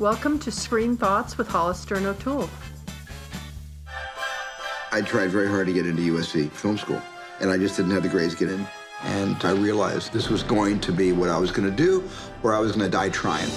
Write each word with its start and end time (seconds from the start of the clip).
Welcome 0.00 0.40
to 0.40 0.50
Screen 0.50 0.96
Thoughts 0.96 1.38
with 1.38 1.46
Hollister 1.46 1.94
and 1.94 2.04
O'Toole. 2.04 2.50
I 4.90 5.00
tried 5.02 5.30
very 5.30 5.46
hard 5.46 5.68
to 5.68 5.72
get 5.72 5.86
into 5.86 6.02
USC 6.14 6.50
Film 6.50 6.76
School, 6.76 7.00
and 7.40 7.48
I 7.48 7.56
just 7.56 7.76
didn't 7.76 7.92
have 7.92 8.02
the 8.02 8.08
grades 8.08 8.34
to 8.34 8.40
get 8.44 8.52
in. 8.52 8.66
And 9.04 9.36
I 9.44 9.52
realized 9.52 10.12
this 10.12 10.28
was 10.28 10.42
going 10.42 10.80
to 10.80 10.90
be 10.90 11.12
what 11.12 11.30
I 11.30 11.38
was 11.38 11.52
going 11.52 11.70
to 11.70 11.76
do, 11.76 12.02
or 12.42 12.52
I 12.52 12.58
was 12.58 12.72
going 12.72 12.84
to 12.84 12.90
die 12.90 13.08
trying. 13.08 13.48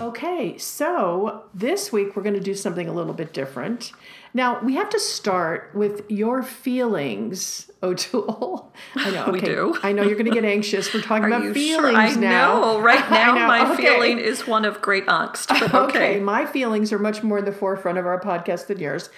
Okay, 0.00 0.56
so 0.56 1.44
this 1.52 1.92
week 1.92 2.16
we're 2.16 2.22
going 2.22 2.34
to 2.34 2.40
do 2.40 2.54
something 2.54 2.88
a 2.88 2.92
little 2.92 3.12
bit 3.12 3.34
different. 3.34 3.92
Now, 4.36 4.60
we 4.60 4.74
have 4.74 4.90
to 4.90 5.00
start 5.00 5.70
with 5.72 6.02
your 6.10 6.42
feelings, 6.42 7.70
O'Toole. 7.82 8.70
I 8.94 9.10
know. 9.10 9.28
We 9.32 9.40
do. 9.40 9.74
I 9.82 9.92
know 9.92 10.02
you're 10.02 10.12
going 10.12 10.26
to 10.26 10.30
get 10.30 10.44
anxious. 10.44 10.92
We're 10.92 11.00
talking 11.00 11.24
Are 11.24 11.28
about 11.28 11.44
you 11.44 11.54
feelings 11.54 11.86
sure? 11.86 11.96
I 11.96 12.14
now. 12.16 12.60
know. 12.60 12.80
Right 12.82 13.10
now, 13.10 13.34
know, 13.34 13.46
my 13.46 13.72
okay. 13.72 13.82
feeling 13.82 14.18
is 14.18 14.46
one 14.46 14.66
of 14.66 14.82
great 14.82 15.06
angst. 15.06 15.48
But 15.48 15.72
Okay. 15.72 15.78
okay. 16.16 16.20
my 16.20 16.44
feelings 16.44 16.92
are 16.92 16.98
much 16.98 17.22
more 17.22 17.38
in 17.38 17.46
the 17.46 17.52
forefront 17.52 17.96
of 17.96 18.04
our 18.04 18.20
podcast 18.20 18.66
than 18.66 18.78
yours. 18.78 19.08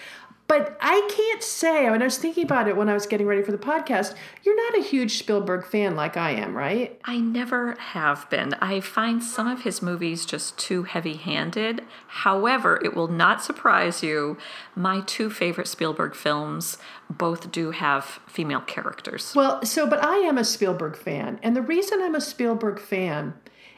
But 0.49 0.79
I 0.81 1.07
can't 1.11 1.43
say, 1.43 1.87
I 1.87 1.93
mean, 1.93 2.01
I 2.01 2.07
was 2.07 2.17
thinking 2.17 2.43
about 2.43 2.69
it 2.69 2.77
when 2.77 2.89
I 2.89 2.95
was 2.95 3.05
getting 3.05 3.27
ready 3.27 3.43
for 3.43 3.53
the 3.53 3.59
podcast. 3.59 4.15
You're 4.43 4.57
not 4.57 4.81
a 4.81 4.83
huge 4.83 5.19
Spielberg 5.19 5.67
fan 5.67 5.95
like 5.95 6.17
I 6.17 6.31
am, 6.31 6.57
right? 6.57 6.99
I 7.05 7.19
never 7.19 7.75
have 7.79 8.29
been. 8.31 8.55
I 8.55 8.81
find 8.81 9.23
some 9.23 9.47
of 9.47 9.65
his 9.65 9.83
movies 9.83 10.25
just 10.25 10.57
too 10.57 10.85
heavy 10.85 11.17
handed. 11.17 11.83
However, 12.07 12.81
it 12.83 12.97
will 12.97 13.09
not 13.09 13.45
surprise 13.45 14.03
you. 14.03 14.39
My 14.75 15.03
two 15.03 15.29
favorite 15.29 15.69
Spielberg 15.69 16.15
films 16.15 16.79
both 17.11 17.53
do 17.53 17.73
have 17.73 18.19
female 18.27 18.63
characters. 18.63 19.35
Well, 19.37 19.63
so, 19.67 19.87
but 19.87 20.03
I 20.03 20.17
am 20.17 20.39
a 20.39 20.45
Spielberg 20.45 20.97
fan. 20.97 21.39
And 21.43 21.55
the 21.55 21.63
reason 21.63 22.01
I'm 22.01 22.15
a 22.15 22.23
Spielberg 22.23 22.81
fan 22.81 23.35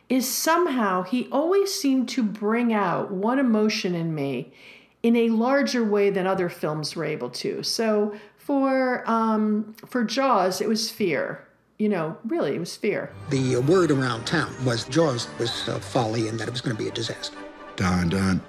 is 0.09 0.29
somehow 0.29 1.03
he 1.03 1.29
always 1.33 1.75
seemed 1.75 2.09
to 2.11 2.23
bring 2.23 2.73
out 2.73 3.11
one 3.11 3.41
emotion 3.41 3.97
in 3.97 4.15
me 4.15 4.53
in 5.03 5.17
a 5.17 5.29
larger 5.31 5.85
way 5.85 6.11
than 6.11 6.27
other 6.27 6.49
films 6.49 6.95
were 6.95 7.05
able 7.05 7.31
to. 7.31 7.63
So 7.63 8.15
for 8.37 9.09
um, 9.09 9.75
for 9.87 10.05
Jaws, 10.05 10.61
it 10.61 10.69
was 10.69 10.91
fear. 10.91 11.47
You 11.79 11.89
know, 11.89 12.19
really, 12.25 12.55
it 12.55 12.59
was 12.59 12.77
fear. 12.77 13.11
The 13.31 13.57
uh, 13.57 13.61
word 13.61 13.91
around 13.91 14.27
town 14.27 14.55
was 14.65 14.85
Jaws 14.85 15.29
was 15.39 15.69
uh, 15.69 15.79
folly 15.79 16.29
and 16.29 16.39
that 16.39 16.49
it 16.49 16.51
was 16.51 16.61
going 16.61 16.77
to 16.77 16.83
be 16.83 16.89
a 16.89 16.93
disaster. 16.93 17.39
Dun, 17.77 18.11
dun, 18.11 18.43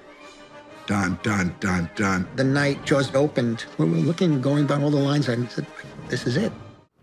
dun, 0.86 1.18
dun, 1.24 1.56
dun, 1.62 1.90
dun. 1.96 2.28
The 2.36 2.44
night 2.44 2.84
Jaws 2.86 3.16
opened, 3.16 3.66
we 3.78 3.86
were 3.86 3.96
looking, 3.96 4.42
going 4.42 4.68
down 4.68 4.84
all 4.84 4.90
the 4.90 4.98
lines, 4.98 5.30
and 5.30 5.50
said, 5.50 5.66
"This 6.10 6.28
is 6.28 6.36
it." 6.36 6.52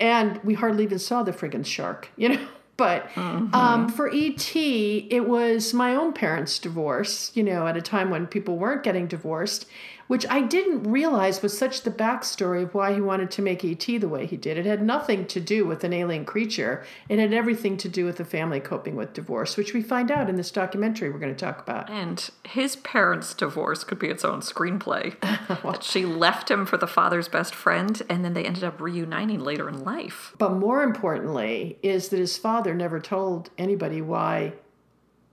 and 0.00 0.42
we 0.44 0.54
hardly 0.54 0.84
even 0.84 0.98
saw 0.98 1.22
the 1.22 1.32
friggin' 1.32 1.66
shark, 1.66 2.08
you 2.16 2.28
know. 2.30 2.46
But 2.78 3.10
um, 3.16 3.88
for 3.88 4.08
ET, 4.08 4.54
it 4.54 5.28
was 5.28 5.74
my 5.74 5.96
own 5.96 6.12
parents' 6.12 6.60
divorce, 6.60 7.32
you 7.34 7.42
know, 7.42 7.66
at 7.66 7.76
a 7.76 7.82
time 7.82 8.08
when 8.08 8.28
people 8.28 8.56
weren't 8.56 8.84
getting 8.84 9.08
divorced, 9.08 9.66
which 10.08 10.26
I 10.28 10.40
didn't 10.40 10.82
realize 10.82 11.42
was 11.42 11.56
such 11.56 11.82
the 11.82 11.90
backstory 11.90 12.64
of 12.64 12.74
why 12.74 12.94
he 12.94 13.00
wanted 13.00 13.30
to 13.30 13.42
make 13.42 13.64
ET 13.64 13.86
the 13.86 14.08
way 14.08 14.26
he 14.26 14.36
did. 14.36 14.58
It 14.58 14.66
had 14.66 14.82
nothing 14.82 15.26
to 15.26 15.40
do 15.40 15.64
with 15.64 15.84
an 15.84 15.92
alien 15.92 16.24
creature, 16.24 16.84
it 17.08 17.18
had 17.18 17.32
everything 17.32 17.76
to 17.78 17.88
do 17.88 18.04
with 18.04 18.16
the 18.16 18.24
family 18.24 18.60
coping 18.60 18.96
with 18.96 19.12
divorce, 19.12 19.56
which 19.56 19.72
we 19.72 19.82
find 19.82 20.10
out 20.10 20.28
in 20.28 20.36
this 20.36 20.50
documentary 20.50 21.10
we're 21.10 21.18
going 21.18 21.34
to 21.34 21.44
talk 21.44 21.60
about. 21.60 21.88
And 21.88 22.28
his 22.44 22.76
parents' 22.76 23.34
divorce 23.34 23.84
could 23.84 23.98
be 23.98 24.08
its 24.08 24.24
own 24.24 24.40
screenplay. 24.40 25.18
that 25.62 25.84
she 25.84 26.04
left 26.04 26.50
him 26.50 26.66
for 26.66 26.76
the 26.76 26.86
father's 26.86 27.28
best 27.28 27.54
friend, 27.54 28.02
and 28.08 28.24
then 28.24 28.34
they 28.34 28.44
ended 28.44 28.64
up 28.64 28.80
reuniting 28.80 29.40
later 29.40 29.68
in 29.68 29.84
life. 29.84 30.34
But 30.38 30.54
more 30.54 30.82
importantly, 30.82 31.78
is 31.82 32.08
that 32.08 32.18
his 32.18 32.36
father 32.36 32.74
never 32.74 32.98
told 33.00 33.50
anybody 33.58 34.00
why 34.00 34.54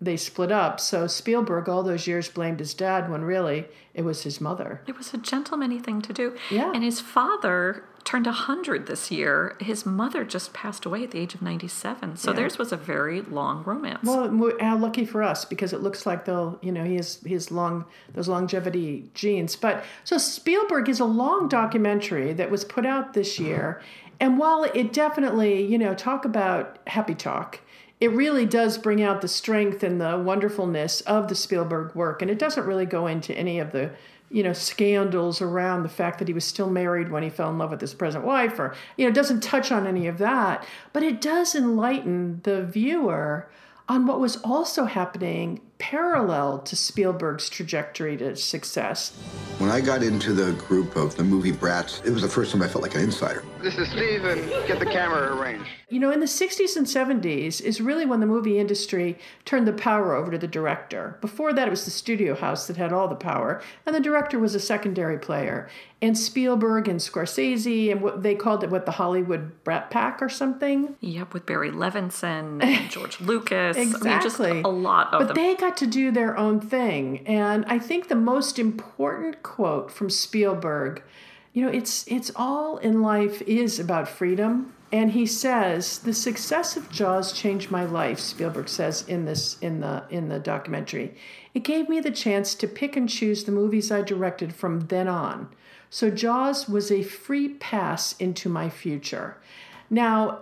they 0.06 0.18
split 0.18 0.52
up. 0.52 0.80
So 0.80 1.08
Spielberg, 1.08 1.68
all 1.68 1.84
those 1.84 2.08
years, 2.08 2.30
blamed 2.30 2.60
his 2.60 2.74
dad 2.74 3.10
when 3.10 3.24
really 3.24 3.66
it 3.94 4.04
was 4.04 4.24
his 4.24 4.40
mother. 4.40 4.82
It 4.88 4.98
was 4.98 5.14
a 5.14 5.18
gentlemanly 5.18 5.80
thing 5.80 6.02
to 6.04 6.14
do. 6.14 6.36
Yeah. 6.50 6.72
And 6.74 6.84
his 6.84 7.00
father 7.00 7.84
turned 8.04 8.28
100 8.28 8.86
this 8.86 9.10
year. 9.10 9.56
His 9.60 9.84
mother 9.84 10.24
just 10.24 10.54
passed 10.54 10.86
away 10.86 11.04
at 11.04 11.10
the 11.12 11.20
age 11.20 11.34
of 11.34 11.42
97. 11.42 12.18
So 12.18 12.30
Yeah. 12.32 12.36
theirs 12.38 12.58
was 12.60 12.72
a 12.72 12.78
very 12.78 13.22
long 13.22 13.64
romance. 13.66 14.02
Well, 14.08 14.52
uh, 14.62 14.76
lucky 14.78 15.06
for 15.06 15.24
us 15.24 15.44
because 15.44 15.74
it 15.74 15.82
looks 15.82 16.06
like 16.06 16.26
they'll, 16.26 16.60
you 16.62 16.72
know, 16.72 16.84
he 16.84 16.98
has 16.98 17.16
his 17.26 17.50
long 17.52 17.86
those 18.14 18.28
longevity 18.28 19.10
genes. 19.16 19.56
But 19.56 19.84
so 20.04 20.18
Spielberg 20.20 20.88
is 20.88 21.00
a 21.00 21.06
long 21.06 21.48
documentary 21.48 22.32
that 22.34 22.52
was 22.52 22.64
put 22.64 22.86
out 22.86 23.14
this 23.14 23.40
year, 23.40 23.82
and 24.20 24.38
while 24.38 24.64
it 24.64 24.94
definitely, 24.94 25.66
you 25.66 25.78
know, 25.80 25.94
talk 25.96 26.26
about 26.26 26.78
happy 26.88 27.16
talk. 27.16 27.60
It 28.00 28.12
really 28.12 28.46
does 28.46 28.78
bring 28.78 29.02
out 29.02 29.22
the 29.22 29.28
strength 29.28 29.82
and 29.82 30.02
the 30.02 30.18
wonderfulness 30.18 31.02
of 31.02 31.28
the 31.28 31.36
Spielberg 31.36 31.96
work, 31.96 32.22
and 32.22 32.30
it 32.30 32.40
doesn't 32.40 32.66
really 32.66 32.86
go 32.86 33.08
into 33.08 33.34
any 33.38 33.60
of 33.60 33.72
the, 33.72 33.92
you 34.30 34.44
know, 34.44 34.54
scandals 34.54 35.42
around 35.42 35.84
the 35.84 35.90
fact 35.90 36.20
that 36.20 36.28
he 36.28 36.34
was 36.34 36.44
still 36.44 36.70
married 36.70 37.10
when 37.10 37.24
he 37.24 37.30
fell 37.30 37.50
in 37.50 37.58
love 37.58 37.72
with 37.72 37.80
his 37.80 37.94
present 37.94 38.26
wife, 38.26 38.60
or 38.60 38.76
you 38.98 39.06
know, 39.06 39.10
it 39.10 39.16
doesn't 39.16 39.42
touch 39.42 39.72
on 39.72 39.88
any 39.88 40.08
of 40.08 40.18
that. 40.18 40.68
But 40.92 41.04
it 41.04 41.22
does 41.22 41.56
enlighten 41.56 42.42
the 42.44 42.64
viewer 42.66 43.50
on 43.88 44.06
what 44.06 44.20
was 44.20 44.38
also 44.38 44.86
happening 44.86 45.62
parallel 45.90 46.58
to 46.58 46.76
Spielberg's 46.76 47.48
trajectory 47.48 48.18
to 48.18 48.36
success. 48.36 49.12
When 49.60 49.70
I 49.70 49.82
got 49.82 50.02
into 50.02 50.34
the 50.34 50.54
group 50.54 50.96
of 50.96 51.16
the 51.16 51.24
movie 51.24 51.52
brats, 51.52 52.02
it 52.04 52.10
was 52.10 52.24
the 52.24 52.28
first 52.28 52.52
time 52.52 52.64
I 52.64 52.68
felt 52.68 52.82
like 52.82 52.96
an 52.96 53.02
insider. 53.02 53.44
This 53.62 53.78
is 53.78 53.90
Steve, 53.92 54.26
and 54.26 54.50
get 54.68 54.80
the 54.80 54.86
camera 54.86 55.36
arranged. 55.36 55.70
You 55.90 56.00
know, 56.00 56.12
in 56.12 56.20
the 56.20 56.26
60s 56.26 56.76
and 56.76 56.88
70s 56.88 57.62
is 57.62 57.80
really 57.80 58.06
when 58.06 58.20
the 58.20 58.26
movie 58.26 58.58
industry 58.60 59.18
turned 59.46 59.68
the 59.68 59.74
power 59.74 60.16
over 60.16 60.32
to 60.32 60.38
the 60.40 60.48
director. 60.48 61.18
Before 61.22 61.54
that, 61.54 61.68
it 61.68 61.72
was 61.72 61.86
the 61.86 61.92
studio 61.92 62.34
house 62.36 62.66
that 62.68 62.78
had 62.78 62.92
all 62.92 63.08
the 63.08 63.16
power, 63.16 63.62
and 63.86 63.96
the 63.96 64.00
director 64.00 64.40
was 64.40 64.56
a 64.56 64.60
secondary 64.60 65.20
player. 65.20 65.70
And 66.02 66.18
Spielberg 66.18 66.88
and 66.88 67.00
Scorsese, 67.00 67.92
and 67.92 68.02
what 68.02 68.22
they 68.24 68.36
called 68.36 68.64
it, 68.64 68.70
what, 68.70 68.86
the 68.86 68.92
Hollywood 68.92 69.64
Brat 69.64 69.90
Pack 69.90 70.22
or 70.22 70.30
something? 70.30 70.96
Yep, 71.00 71.34
with 71.34 71.46
Barry 71.46 71.72
Levinson 71.72 72.62
and 72.64 72.90
George 72.92 73.22
Lucas. 73.22 73.78
I 73.78 73.86
mean, 73.86 73.92
just 73.94 74.40
Exactly. 74.40 74.62
a 74.62 74.68
lot 74.68 75.14
of 75.14 75.20
but 75.22 75.28
them. 75.30 75.36
they 75.36 75.56
got 75.56 75.75
to 75.78 75.88
do 75.88 76.12
their 76.12 76.38
own 76.38 76.60
thing. 76.60 77.26
And 77.28 77.66
I 77.66 77.80
think 77.80 78.08
the 78.08 78.16
most 78.16 78.60
important 78.60 79.44
quote 79.44 79.92
from 79.92 80.10
Spielberg, 80.10 81.04
you 81.54 81.64
know, 81.64 81.72
it's 81.72 82.06
it's 82.08 82.32
all 82.36 82.78
in 82.78 83.02
life 83.02 83.42
is 83.44 83.80
about 83.80 84.08
freedom. 84.08 84.74
And 84.92 85.12
he 85.12 85.26
says, 85.26 86.00
"The 86.00 86.14
success 86.14 86.78
of 86.78 86.92
Jaws 86.92 87.34
changed 87.34 87.72
my 87.72 87.86
life." 87.86 88.20
Spielberg 88.20 88.70
says 88.70 89.06
in 89.08 89.26
this 89.26 89.58
in 89.60 89.82
the 89.82 90.04
in 90.10 90.30
the 90.30 90.40
documentary, 90.40 91.16
"It 91.54 91.64
gave 91.64 91.90
me 91.90 92.00
the 92.00 92.12
chance 92.12 92.56
to 92.56 92.68
pick 92.68 92.96
and 92.96 93.10
choose 93.10 93.44
the 93.44 93.52
movies 93.52 93.92
I 93.92 94.02
directed 94.02 94.54
from 94.54 94.82
then 94.82 95.08
on. 95.08 95.50
So 95.90 96.10
Jaws 96.10 96.70
was 96.70 96.92
a 96.92 97.04
free 97.04 97.50
pass 97.50 98.16
into 98.20 98.48
my 98.48 98.70
future." 98.70 99.38
Now, 99.90 100.40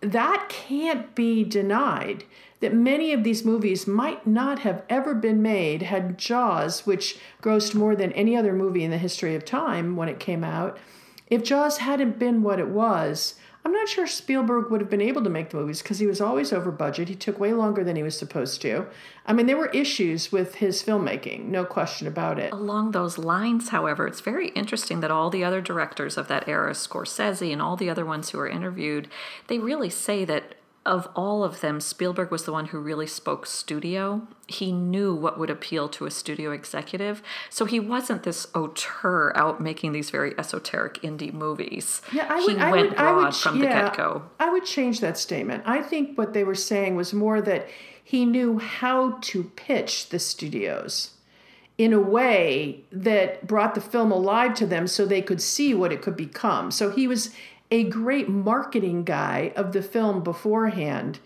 that 0.00 0.46
can't 0.48 1.14
be 1.14 1.44
denied 1.44 2.24
that 2.62 2.72
many 2.72 3.12
of 3.12 3.24
these 3.24 3.44
movies 3.44 3.86
might 3.86 4.26
not 4.26 4.60
have 4.60 4.82
ever 4.88 5.14
been 5.14 5.42
made 5.42 5.82
had 5.82 6.16
Jaws, 6.16 6.86
which 6.86 7.18
grossed 7.42 7.74
more 7.74 7.94
than 7.94 8.12
any 8.12 8.36
other 8.36 8.54
movie 8.54 8.84
in 8.84 8.90
the 8.90 8.98
history 8.98 9.34
of 9.34 9.44
time 9.44 9.96
when 9.96 10.08
it 10.08 10.18
came 10.18 10.42
out, 10.42 10.78
if 11.26 11.42
Jaws 11.42 11.78
hadn't 11.78 12.18
been 12.18 12.42
what 12.42 12.58
it 12.58 12.68
was, 12.68 13.34
I'm 13.64 13.72
not 13.72 13.88
sure 13.88 14.06
Spielberg 14.06 14.70
would 14.70 14.80
have 14.80 14.90
been 14.90 15.00
able 15.00 15.22
to 15.22 15.30
make 15.30 15.50
the 15.50 15.56
movies 15.56 15.82
because 15.82 15.98
he 15.98 16.06
was 16.06 16.20
always 16.20 16.52
over 16.52 16.72
budget. 16.72 17.08
He 17.08 17.14
took 17.14 17.38
way 17.38 17.52
longer 17.52 17.84
than 17.84 17.94
he 17.94 18.02
was 18.02 18.18
supposed 18.18 18.60
to. 18.62 18.86
I 19.24 19.32
mean, 19.32 19.46
there 19.46 19.56
were 19.56 19.68
issues 19.68 20.32
with 20.32 20.56
his 20.56 20.82
filmmaking, 20.82 21.46
no 21.46 21.64
question 21.64 22.08
about 22.08 22.40
it. 22.40 22.52
Along 22.52 22.90
those 22.90 23.18
lines, 23.18 23.68
however, 23.68 24.06
it's 24.06 24.20
very 24.20 24.48
interesting 24.48 25.00
that 25.00 25.12
all 25.12 25.30
the 25.30 25.44
other 25.44 25.60
directors 25.60 26.16
of 26.16 26.26
that 26.28 26.48
era, 26.48 26.72
Scorsese 26.72 27.52
and 27.52 27.62
all 27.62 27.76
the 27.76 27.88
other 27.88 28.04
ones 28.04 28.30
who 28.30 28.38
were 28.38 28.48
interviewed, 28.48 29.08
they 29.46 29.58
really 29.60 29.90
say 29.90 30.24
that 30.24 30.56
of 30.84 31.08
all 31.14 31.44
of 31.44 31.60
them, 31.60 31.80
Spielberg 31.80 32.30
was 32.30 32.44
the 32.44 32.52
one 32.52 32.66
who 32.66 32.78
really 32.78 33.06
spoke 33.06 33.46
studio. 33.46 34.26
He 34.48 34.72
knew 34.72 35.14
what 35.14 35.38
would 35.38 35.50
appeal 35.50 35.88
to 35.90 36.06
a 36.06 36.10
studio 36.10 36.50
executive. 36.50 37.22
So 37.50 37.66
he 37.66 37.78
wasn't 37.78 38.24
this 38.24 38.48
auteur 38.54 39.32
out 39.36 39.60
making 39.60 39.92
these 39.92 40.10
very 40.10 40.36
esoteric 40.36 41.00
indie 41.02 41.32
movies. 41.32 42.02
Yeah, 42.12 42.26
I 42.28 42.40
he 42.40 42.54
would, 42.54 42.58
I 42.58 42.70
went 42.72 42.88
would, 42.88 42.96
broad 42.96 43.20
I 43.20 43.24
would, 43.26 43.34
from 43.34 43.58
the 43.60 43.66
yeah, 43.66 43.84
get 43.84 43.96
go. 43.96 44.22
I 44.40 44.50
would 44.50 44.64
change 44.64 45.00
that 45.00 45.16
statement. 45.16 45.62
I 45.66 45.82
think 45.82 46.18
what 46.18 46.32
they 46.32 46.42
were 46.42 46.56
saying 46.56 46.96
was 46.96 47.14
more 47.14 47.40
that 47.40 47.68
he 48.02 48.24
knew 48.24 48.58
how 48.58 49.18
to 49.20 49.44
pitch 49.44 50.08
the 50.08 50.18
studios 50.18 51.12
in 51.78 51.92
a 51.92 52.00
way 52.00 52.84
that 52.90 53.46
brought 53.46 53.74
the 53.74 53.80
film 53.80 54.12
alive 54.12 54.54
to 54.54 54.66
them 54.66 54.86
so 54.86 55.06
they 55.06 55.22
could 55.22 55.40
see 55.40 55.74
what 55.74 55.92
it 55.92 56.02
could 56.02 56.16
become. 56.16 56.70
So 56.70 56.90
he 56.90 57.08
was 57.08 57.30
a 57.72 57.84
great 57.84 58.28
marketing 58.28 59.02
guy 59.02 59.50
of 59.56 59.72
the 59.72 59.82
film 59.82 60.22
beforehand. 60.22 61.18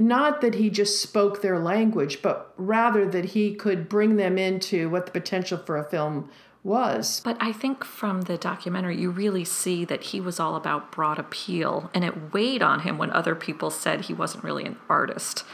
Not 0.00 0.40
that 0.40 0.56
he 0.56 0.68
just 0.68 1.00
spoke 1.00 1.40
their 1.40 1.60
language, 1.60 2.22
but 2.22 2.52
rather 2.56 3.08
that 3.08 3.26
he 3.26 3.54
could 3.54 3.88
bring 3.88 4.16
them 4.16 4.36
into 4.36 4.90
what 4.90 5.06
the 5.06 5.12
potential 5.12 5.58
for 5.58 5.78
a 5.78 5.88
film 5.88 6.28
was. 6.64 7.20
But 7.24 7.36
I 7.38 7.52
think 7.52 7.84
from 7.84 8.22
the 8.22 8.36
documentary, 8.36 9.00
you 9.00 9.10
really 9.10 9.44
see 9.44 9.84
that 9.84 10.02
he 10.02 10.20
was 10.20 10.40
all 10.40 10.56
about 10.56 10.90
broad 10.90 11.20
appeal, 11.20 11.88
and 11.94 12.04
it 12.04 12.32
weighed 12.32 12.62
on 12.62 12.80
him 12.80 12.98
when 12.98 13.12
other 13.12 13.36
people 13.36 13.70
said 13.70 14.02
he 14.02 14.14
wasn't 14.14 14.42
really 14.42 14.64
an 14.64 14.78
artist. 14.88 15.44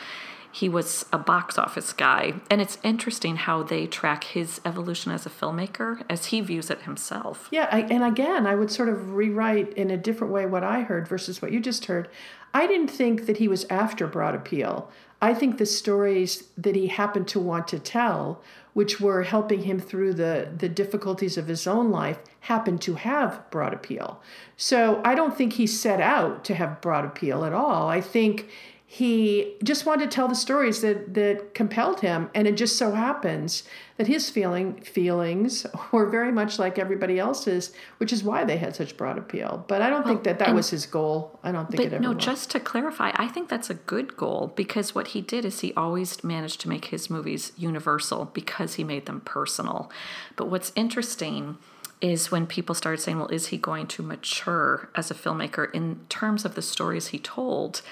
He 0.52 0.68
was 0.68 1.04
a 1.12 1.18
box 1.18 1.58
office 1.58 1.92
guy. 1.92 2.34
And 2.50 2.60
it's 2.60 2.78
interesting 2.82 3.36
how 3.36 3.62
they 3.62 3.86
track 3.86 4.24
his 4.24 4.60
evolution 4.64 5.12
as 5.12 5.26
a 5.26 5.30
filmmaker 5.30 6.02
as 6.08 6.26
he 6.26 6.40
views 6.40 6.70
it 6.70 6.82
himself. 6.82 7.48
Yeah, 7.50 7.68
I, 7.70 7.82
and 7.82 8.02
again, 8.02 8.46
I 8.46 8.54
would 8.54 8.70
sort 8.70 8.88
of 8.88 9.12
rewrite 9.12 9.72
in 9.74 9.90
a 9.90 9.96
different 9.96 10.32
way 10.32 10.46
what 10.46 10.64
I 10.64 10.80
heard 10.80 11.06
versus 11.06 11.42
what 11.42 11.52
you 11.52 11.60
just 11.60 11.86
heard. 11.86 12.08
I 12.54 12.66
didn't 12.66 12.88
think 12.88 13.26
that 13.26 13.36
he 13.36 13.48
was 13.48 13.66
after 13.68 14.06
broad 14.06 14.34
appeal. 14.34 14.90
I 15.20 15.34
think 15.34 15.58
the 15.58 15.66
stories 15.66 16.44
that 16.56 16.76
he 16.76 16.86
happened 16.86 17.28
to 17.28 17.40
want 17.40 17.68
to 17.68 17.78
tell, 17.78 18.40
which 18.72 19.00
were 19.00 19.24
helping 19.24 19.62
him 19.64 19.80
through 19.80 20.14
the, 20.14 20.48
the 20.56 20.68
difficulties 20.68 21.36
of 21.36 21.48
his 21.48 21.66
own 21.66 21.90
life, 21.90 22.18
happened 22.40 22.80
to 22.82 22.94
have 22.94 23.50
broad 23.50 23.74
appeal. 23.74 24.22
So 24.56 25.02
I 25.04 25.14
don't 25.14 25.36
think 25.36 25.54
he 25.54 25.66
set 25.66 26.00
out 26.00 26.44
to 26.44 26.54
have 26.54 26.80
broad 26.80 27.04
appeal 27.04 27.44
at 27.44 27.52
all. 27.52 27.88
I 27.88 28.00
think 28.00 28.48
he 28.90 29.54
just 29.62 29.84
wanted 29.84 30.10
to 30.10 30.14
tell 30.14 30.28
the 30.28 30.34
stories 30.34 30.80
that 30.80 31.12
that 31.12 31.52
compelled 31.52 32.00
him. 32.00 32.30
And 32.34 32.48
it 32.48 32.56
just 32.56 32.78
so 32.78 32.92
happens 32.92 33.64
that 33.98 34.06
his 34.06 34.30
feeling 34.30 34.80
feelings 34.80 35.66
were 35.92 36.06
very 36.06 36.32
much 36.32 36.58
like 36.58 36.78
everybody 36.78 37.18
else's 37.18 37.70
which 37.98 38.14
is 38.14 38.24
why 38.24 38.44
they 38.44 38.56
had 38.56 38.74
such 38.74 38.96
broad 38.96 39.18
appeal. 39.18 39.62
But 39.68 39.82
i 39.82 39.90
don't 39.90 40.06
well, 40.06 40.14
think 40.14 40.24
that 40.24 40.38
that 40.38 40.54
was 40.54 40.70
his 40.70 40.86
goal. 40.86 41.38
I 41.42 41.52
don't 41.52 41.66
think 41.66 41.76
but 41.76 41.86
it 41.86 41.92
ever 41.92 42.02
no 42.02 42.12
was. 42.12 42.24
just 42.24 42.50
to 42.52 42.60
clarify 42.60 43.10
i 43.16 43.28
think 43.28 43.50
that's 43.50 43.68
a 43.68 43.74
good 43.74 44.16
goal 44.16 44.54
because 44.56 44.94
what 44.94 45.08
he 45.08 45.20
did 45.20 45.44
is 45.44 45.60
he 45.60 45.74
always 45.74 46.24
managed 46.24 46.62
to 46.62 46.70
make 46.70 46.86
his 46.86 47.10
movies 47.10 47.52
universal 47.58 48.24
because 48.32 48.74
he 48.74 48.84
made 48.84 49.04
them 49.04 49.20
personal. 49.20 49.90
But 50.36 50.48
what's 50.48 50.72
interesting 50.74 51.58
is 52.00 52.30
when 52.30 52.46
people 52.46 52.74
started 52.74 53.00
saying, 53.00 53.18
well, 53.18 53.28
is 53.28 53.48
he 53.48 53.56
going 53.56 53.86
to 53.88 54.02
mature 54.02 54.88
as 54.94 55.10
a 55.10 55.14
filmmaker 55.14 55.72
in 55.74 56.00
terms 56.08 56.44
of 56.44 56.54
the 56.54 56.62
stories 56.62 57.08
he 57.08 57.18
told? 57.18 57.82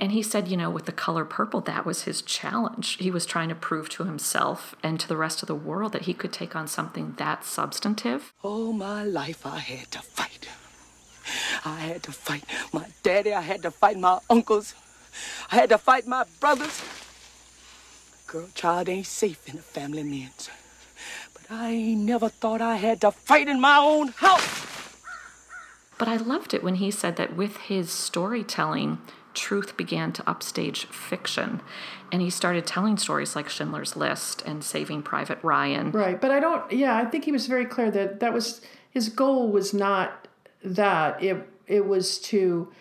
And 0.00 0.12
he 0.12 0.22
said, 0.22 0.48
you 0.48 0.56
know, 0.56 0.70
with 0.70 0.86
the 0.86 0.92
color 0.92 1.24
purple, 1.24 1.60
that 1.62 1.86
was 1.86 2.02
his 2.02 2.22
challenge. 2.22 2.96
He 2.98 3.10
was 3.10 3.24
trying 3.26 3.48
to 3.50 3.54
prove 3.54 3.88
to 3.90 4.04
himself 4.04 4.74
and 4.82 4.98
to 4.98 5.06
the 5.06 5.16
rest 5.16 5.42
of 5.42 5.46
the 5.46 5.54
world 5.54 5.92
that 5.92 6.02
he 6.02 6.14
could 6.14 6.32
take 6.32 6.56
on 6.56 6.66
something 6.66 7.14
that 7.18 7.44
substantive. 7.44 8.32
All 8.42 8.72
my 8.72 9.04
life 9.04 9.46
I 9.46 9.58
had 9.58 9.90
to 9.92 10.00
fight. 10.00 10.48
I 11.64 11.80
had 11.80 12.02
to 12.04 12.12
fight 12.12 12.44
my 12.72 12.86
daddy, 13.04 13.32
I 13.32 13.42
had 13.42 13.62
to 13.62 13.70
fight 13.70 13.96
my 13.96 14.18
uncles, 14.28 14.74
I 15.52 15.56
had 15.56 15.68
to 15.68 15.78
fight 15.78 16.06
my 16.06 16.24
brothers. 16.40 16.82
Girl, 18.26 18.48
child 18.54 18.88
ain't 18.88 19.06
safe 19.06 19.48
in 19.48 19.58
a 19.58 19.62
family 19.62 20.02
man's. 20.02 20.50
But 21.52 21.60
I 21.60 21.92
never 21.92 22.30
thought 22.30 22.62
I 22.62 22.76
had 22.76 23.02
to 23.02 23.10
fight 23.10 23.46
in 23.46 23.60
my 23.60 23.76
own 23.76 24.08
house. 24.08 24.66
But 25.98 26.08
I 26.08 26.16
loved 26.16 26.54
it 26.54 26.64
when 26.64 26.76
he 26.76 26.90
said 26.90 27.16
that 27.16 27.36
with 27.36 27.58
his 27.58 27.90
storytelling, 27.90 28.96
truth 29.34 29.76
began 29.76 30.14
to 30.14 30.26
upstage 30.26 30.86
fiction. 30.86 31.60
And 32.10 32.22
he 32.22 32.30
started 32.30 32.64
telling 32.66 32.96
stories 32.96 33.36
like 33.36 33.50
Schindler's 33.50 33.96
List 33.96 34.40
and 34.46 34.64
Saving 34.64 35.02
Private 35.02 35.40
Ryan. 35.42 35.90
Right. 35.90 36.18
But 36.18 36.30
I 36.30 36.40
don't, 36.40 36.72
yeah, 36.72 36.96
I 36.96 37.04
think 37.04 37.26
he 37.26 37.32
was 37.32 37.46
very 37.48 37.66
clear 37.66 37.90
that 37.90 38.20
that 38.20 38.32
was 38.32 38.62
his 38.90 39.10
goal 39.10 39.52
was 39.52 39.74
not 39.74 40.26
that. 40.64 41.22
It, 41.22 41.46
it 41.66 41.86
was 41.86 42.18
to, 42.20 42.72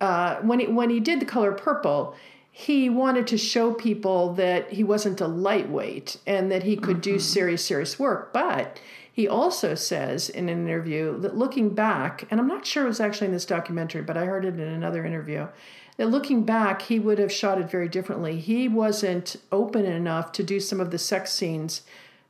uh, 0.00 0.36
when, 0.36 0.60
he, 0.60 0.68
when 0.68 0.90
he 0.90 1.00
did 1.00 1.18
The 1.18 1.26
Color 1.26 1.50
Purple, 1.50 2.14
he 2.60 2.90
wanted 2.90 3.26
to 3.26 3.38
show 3.38 3.72
people 3.72 4.34
that 4.34 4.70
he 4.70 4.84
wasn't 4.84 5.18
a 5.22 5.26
lightweight 5.26 6.18
and 6.26 6.52
that 6.52 6.62
he 6.62 6.76
could 6.76 6.96
mm-hmm. 6.96 7.12
do 7.12 7.18
serious, 7.18 7.64
serious 7.64 7.98
work. 7.98 8.34
But 8.34 8.78
he 9.10 9.26
also 9.26 9.74
says 9.74 10.28
in 10.28 10.50
an 10.50 10.66
interview 10.66 11.18
that 11.20 11.34
looking 11.34 11.70
back, 11.70 12.26
and 12.30 12.38
I'm 12.38 12.46
not 12.46 12.66
sure 12.66 12.84
it 12.84 12.88
was 12.88 13.00
actually 13.00 13.28
in 13.28 13.32
this 13.32 13.46
documentary, 13.46 14.02
but 14.02 14.18
I 14.18 14.26
heard 14.26 14.44
it 14.44 14.60
in 14.60 14.68
another 14.68 15.06
interview, 15.06 15.48
that 15.96 16.10
looking 16.10 16.42
back, 16.44 16.82
he 16.82 16.98
would 16.98 17.18
have 17.18 17.32
shot 17.32 17.58
it 17.58 17.70
very 17.70 17.88
differently. 17.88 18.38
He 18.38 18.68
wasn't 18.68 19.36
open 19.50 19.86
enough 19.86 20.30
to 20.32 20.42
do 20.42 20.60
some 20.60 20.80
of 20.80 20.90
the 20.90 20.98
sex 20.98 21.32
scenes 21.32 21.80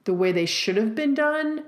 the 0.04 0.14
way 0.14 0.30
they 0.30 0.46
should 0.46 0.76
have 0.76 0.94
been 0.94 1.14
done. 1.14 1.64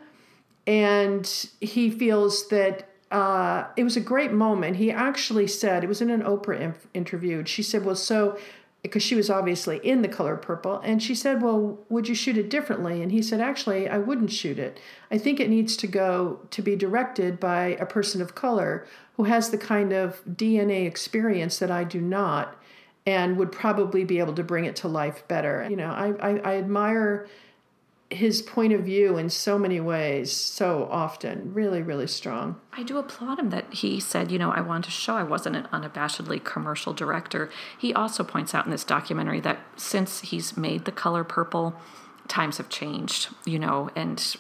And 0.69 1.27
he 1.61 1.91
feels 1.91 2.49
that 2.51 2.89
uh, 3.13 3.67
it 3.77 3.85
was 3.85 3.97
a 3.97 4.01
great 4.01 4.33
moment. 4.33 4.77
He 4.77 4.91
actually 4.91 5.47
said, 5.47 5.85
it 5.85 5.87
was 5.87 6.01
in 6.01 6.11
an 6.11 6.23
Oprah 6.23 6.75
interview. 6.95 7.45
She 7.45 7.63
said, 7.63 7.85
Well, 7.85 7.95
so 7.95 8.39
because 8.83 9.03
she 9.03 9.15
was 9.15 9.31
obviously 9.31 9.79
in 9.79 10.03
the 10.03 10.09
color 10.09 10.37
purple. 10.37 10.81
And 10.81 11.01
she 11.01 11.15
said, 11.15 11.41
Well, 11.41 11.79
would 11.89 12.09
you 12.09 12.15
shoot 12.15 12.37
it 12.37 12.51
differently? 12.51 13.01
And 13.01 13.13
he 13.13 13.23
said, 13.23 13.41
Actually, 13.41 13.89
I 13.89 13.99
wouldn't 13.99 14.33
shoot 14.33 14.59
it. 14.59 14.81
I 15.11 15.19
think 15.19 15.39
it 15.39 15.49
needs 15.49 15.77
to 15.79 15.87
go 15.87 16.41
to 16.51 16.63
be 16.63 16.75
directed 16.75 17.39
by 17.39 17.77
a 17.79 17.87
person 17.87 18.21
of 18.21 18.35
color 18.35 18.87
who 19.17 19.25
has 19.25 19.51
the 19.51 19.59
kind 19.59 19.93
of 19.93 20.25
DNA 20.25 20.87
experience 20.87 21.59
that 21.59 21.71
I 21.71 21.85
do 21.85 22.01
not 22.01 22.57
and 23.07 23.37
would 23.37 23.53
probably 23.53 24.05
be 24.05 24.19
able 24.19 24.35
to 24.35 24.45
bring 24.45 24.65
it 24.65 24.77
to 24.77 24.89
life 24.89 25.27
better. 25.29 25.67
You 25.69 25.77
know, 25.77 25.91
I, 25.91 26.13
I, 26.21 26.39
I 26.39 26.57
admire 26.57 27.29
his 28.13 28.43
point 28.43 28.73
of 28.73 28.83
view 28.83 29.17
in 29.17 29.29
so 29.29 29.59
many 29.59 29.81
ways 29.81 30.33
so 30.33 30.89
often 30.91 31.53
really 31.53 31.83
really 31.83 32.07
strong. 32.07 32.61
I 32.73 32.83
do 32.83 32.99
applaud 32.99 33.39
him 33.39 33.51
that 33.51 33.73
he 33.73 34.01
said 34.01 34.31
you 34.31 34.39
know 34.39 34.51
i 34.51 34.61
want 34.61 34.85
to 34.85 34.91
show 34.91 35.17
i 35.17 35.23
wasn't 35.23 35.57
an 35.57 35.69
unabashedly 35.73 36.43
commercial 36.45 36.93
director. 36.93 37.51
He 37.79 37.93
also 37.93 38.25
points 38.25 38.55
out 38.55 38.65
in 38.65 38.71
this 38.71 38.85
documentary 38.85 39.41
that 39.41 39.59
since 39.77 40.21
he's 40.21 40.57
made 40.57 40.85
the 40.85 40.93
color 40.93 41.25
purple 41.25 41.75
times 42.29 42.59
have 42.59 42.69
changed 42.69 43.29
you 43.45 43.59
know 43.59 43.91
and 43.97 44.37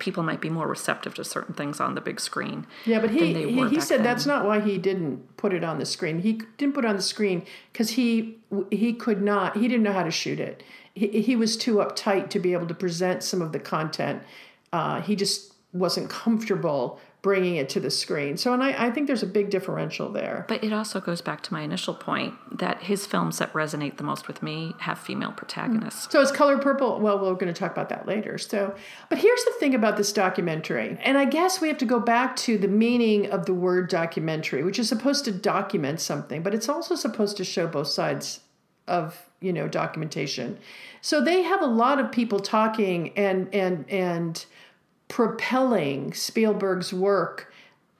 people 0.00 0.22
might 0.22 0.40
be 0.40 0.50
more 0.50 0.66
receptive 0.66 1.14
to 1.14 1.22
certain 1.22 1.54
things 1.54 1.78
on 1.78 1.94
the 1.94 2.00
big 2.00 2.18
screen 2.18 2.66
yeah 2.84 2.98
but 2.98 3.08
he 3.10 3.32
he, 3.32 3.68
he 3.68 3.80
said 3.80 3.98
then. 3.98 4.04
that's 4.04 4.26
not 4.26 4.44
why 4.44 4.58
he 4.58 4.78
didn't 4.78 5.30
put 5.40 5.54
it 5.54 5.64
on 5.64 5.78
the 5.78 5.86
screen. 5.86 6.18
He 6.18 6.42
didn't 6.58 6.74
put 6.74 6.84
it 6.84 6.88
on 6.88 6.96
the 6.96 7.02
screen 7.02 7.46
because 7.72 7.90
he 7.90 8.36
he 8.70 8.92
could 8.92 9.22
not 9.22 9.56
he 9.56 9.68
didn't 9.68 9.82
know 9.82 9.92
how 9.92 10.02
to 10.02 10.10
shoot 10.10 10.38
it 10.38 10.62
he, 10.94 11.22
he 11.22 11.36
was 11.36 11.56
too 11.56 11.76
uptight 11.76 12.30
to 12.30 12.38
be 12.38 12.52
able 12.52 12.66
to 12.66 12.74
present 12.74 13.22
some 13.22 13.42
of 13.42 13.52
the 13.52 13.60
content. 13.60 14.22
Uh, 14.72 15.00
he 15.00 15.16
just 15.16 15.54
wasn't 15.72 16.10
comfortable 16.10 17.00
bringing 17.22 17.56
it 17.56 17.68
to 17.68 17.80
the 17.80 17.90
screen. 17.90 18.36
So, 18.36 18.54
and 18.54 18.62
I, 18.62 18.86
I 18.86 18.90
think 18.90 19.06
there's 19.06 19.22
a 19.22 19.26
big 19.26 19.50
differential 19.50 20.10
there. 20.10 20.46
But 20.48 20.64
it 20.64 20.72
also 20.72 21.00
goes 21.00 21.20
back 21.20 21.42
to 21.42 21.52
my 21.52 21.60
initial 21.60 21.94
point 21.94 22.34
that 22.58 22.82
his 22.82 23.04
films 23.04 23.38
that 23.38 23.52
resonate 23.52 23.98
the 23.98 24.04
most 24.04 24.26
with 24.26 24.42
me 24.42 24.74
have 24.78 24.98
female 24.98 25.32
protagonists. 25.32 26.10
So, 26.10 26.20
is 26.20 26.32
Color 26.32 26.58
Purple? 26.58 26.98
Well, 26.98 27.18
we're 27.18 27.34
going 27.34 27.52
to 27.52 27.58
talk 27.58 27.72
about 27.72 27.90
that 27.90 28.06
later. 28.06 28.38
So, 28.38 28.74
but 29.10 29.18
here's 29.18 29.44
the 29.44 29.52
thing 29.60 29.74
about 29.74 29.96
this 29.96 30.12
documentary, 30.12 30.98
and 31.02 31.18
I 31.18 31.26
guess 31.26 31.60
we 31.60 31.68
have 31.68 31.78
to 31.78 31.84
go 31.84 32.00
back 32.00 32.36
to 32.36 32.56
the 32.56 32.68
meaning 32.68 33.30
of 33.30 33.44
the 33.44 33.54
word 33.54 33.90
documentary, 33.90 34.62
which 34.62 34.78
is 34.78 34.88
supposed 34.88 35.24
to 35.26 35.32
document 35.32 36.00
something, 36.00 36.42
but 36.42 36.54
it's 36.54 36.68
also 36.68 36.94
supposed 36.94 37.36
to 37.36 37.44
show 37.44 37.66
both 37.66 37.88
sides 37.88 38.40
of 38.86 39.26
you 39.40 39.52
know 39.52 39.68
documentation 39.68 40.58
so 41.00 41.22
they 41.22 41.42
have 41.42 41.62
a 41.62 41.66
lot 41.66 41.98
of 41.98 42.10
people 42.10 42.40
talking 42.40 43.16
and 43.16 43.52
and 43.54 43.84
and 43.88 44.46
propelling 45.08 46.12
spielberg's 46.12 46.92
work 46.92 47.52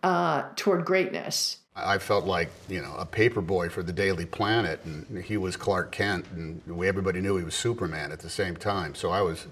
uh, 0.02 0.44
toward 0.56 0.84
greatness 0.84 1.58
I 1.76 1.98
felt 1.98 2.24
like 2.24 2.50
you 2.68 2.82
know 2.82 2.94
a 2.96 3.06
paper 3.06 3.40
boy 3.40 3.68
for 3.68 3.82
the 3.82 3.92
Daily 3.92 4.26
Planet, 4.26 4.80
and 4.84 5.24
he 5.24 5.36
was 5.36 5.56
Clark 5.56 5.92
Kent, 5.92 6.26
and 6.34 6.60
we, 6.66 6.88
everybody 6.88 7.20
knew 7.20 7.36
he 7.36 7.44
was 7.44 7.54
Superman 7.54 8.12
at 8.12 8.20
the 8.20 8.28
same 8.28 8.56
time. 8.56 8.94
So 8.94 9.10
I 9.10 9.22
was, 9.22 9.46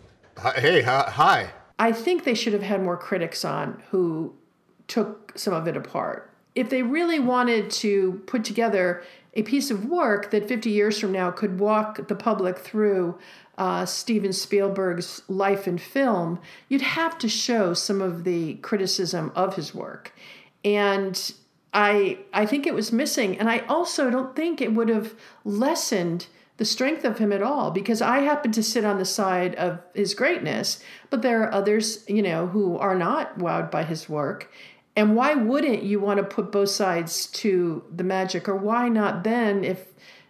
hey, 0.56 0.82
hi. 0.82 1.50
I 1.78 1.92
think 1.92 2.24
they 2.24 2.34
should 2.34 2.52
have 2.52 2.62
had 2.62 2.82
more 2.82 2.96
critics 2.96 3.44
on 3.44 3.82
who 3.90 4.34
took 4.88 5.32
some 5.36 5.54
of 5.54 5.68
it 5.68 5.76
apart. 5.76 6.30
If 6.54 6.70
they 6.70 6.82
really 6.82 7.20
wanted 7.20 7.70
to 7.70 8.20
put 8.26 8.44
together 8.44 9.04
a 9.34 9.42
piece 9.42 9.70
of 9.70 9.84
work 9.84 10.30
that 10.30 10.48
50 10.48 10.70
years 10.70 10.98
from 10.98 11.12
now 11.12 11.30
could 11.30 11.60
walk 11.60 12.08
the 12.08 12.14
public 12.14 12.58
through 12.58 13.18
uh, 13.56 13.84
Steven 13.84 14.32
Spielberg's 14.32 15.22
life 15.28 15.66
and 15.66 15.80
film, 15.80 16.40
you'd 16.68 16.80
have 16.80 17.18
to 17.18 17.28
show 17.28 17.74
some 17.74 18.00
of 18.00 18.24
the 18.24 18.54
criticism 18.56 19.32
of 19.34 19.56
his 19.56 19.74
work. 19.74 20.12
And 20.64 21.32
I, 21.74 22.18
I 22.32 22.46
think 22.46 22.66
it 22.66 22.74
was 22.74 22.92
missing. 22.92 23.38
And 23.38 23.50
I 23.50 23.58
also 23.68 24.10
don't 24.10 24.34
think 24.34 24.60
it 24.60 24.74
would 24.74 24.88
have 24.88 25.14
lessened 25.44 26.26
the 26.56 26.64
strength 26.64 27.04
of 27.04 27.18
him 27.18 27.32
at 27.32 27.42
all 27.42 27.70
because 27.70 28.02
I 28.02 28.20
happen 28.20 28.50
to 28.52 28.62
sit 28.62 28.84
on 28.84 28.98
the 28.98 29.04
side 29.04 29.54
of 29.54 29.80
his 29.94 30.14
greatness, 30.14 30.82
but 31.08 31.22
there 31.22 31.42
are 31.42 31.52
others, 31.52 32.04
you 32.08 32.22
know, 32.22 32.48
who 32.48 32.76
are 32.78 32.96
not 32.96 33.38
wowed 33.38 33.70
by 33.70 33.84
his 33.84 34.08
work. 34.08 34.50
And 34.98 35.14
why 35.14 35.32
wouldn't 35.34 35.84
you 35.84 36.00
want 36.00 36.16
to 36.16 36.24
put 36.24 36.50
both 36.50 36.70
sides 36.70 37.26
to 37.26 37.84
the 37.94 38.02
magic? 38.02 38.48
Or 38.48 38.56
why 38.56 38.88
not 38.88 39.22
then, 39.22 39.62
if, 39.62 39.86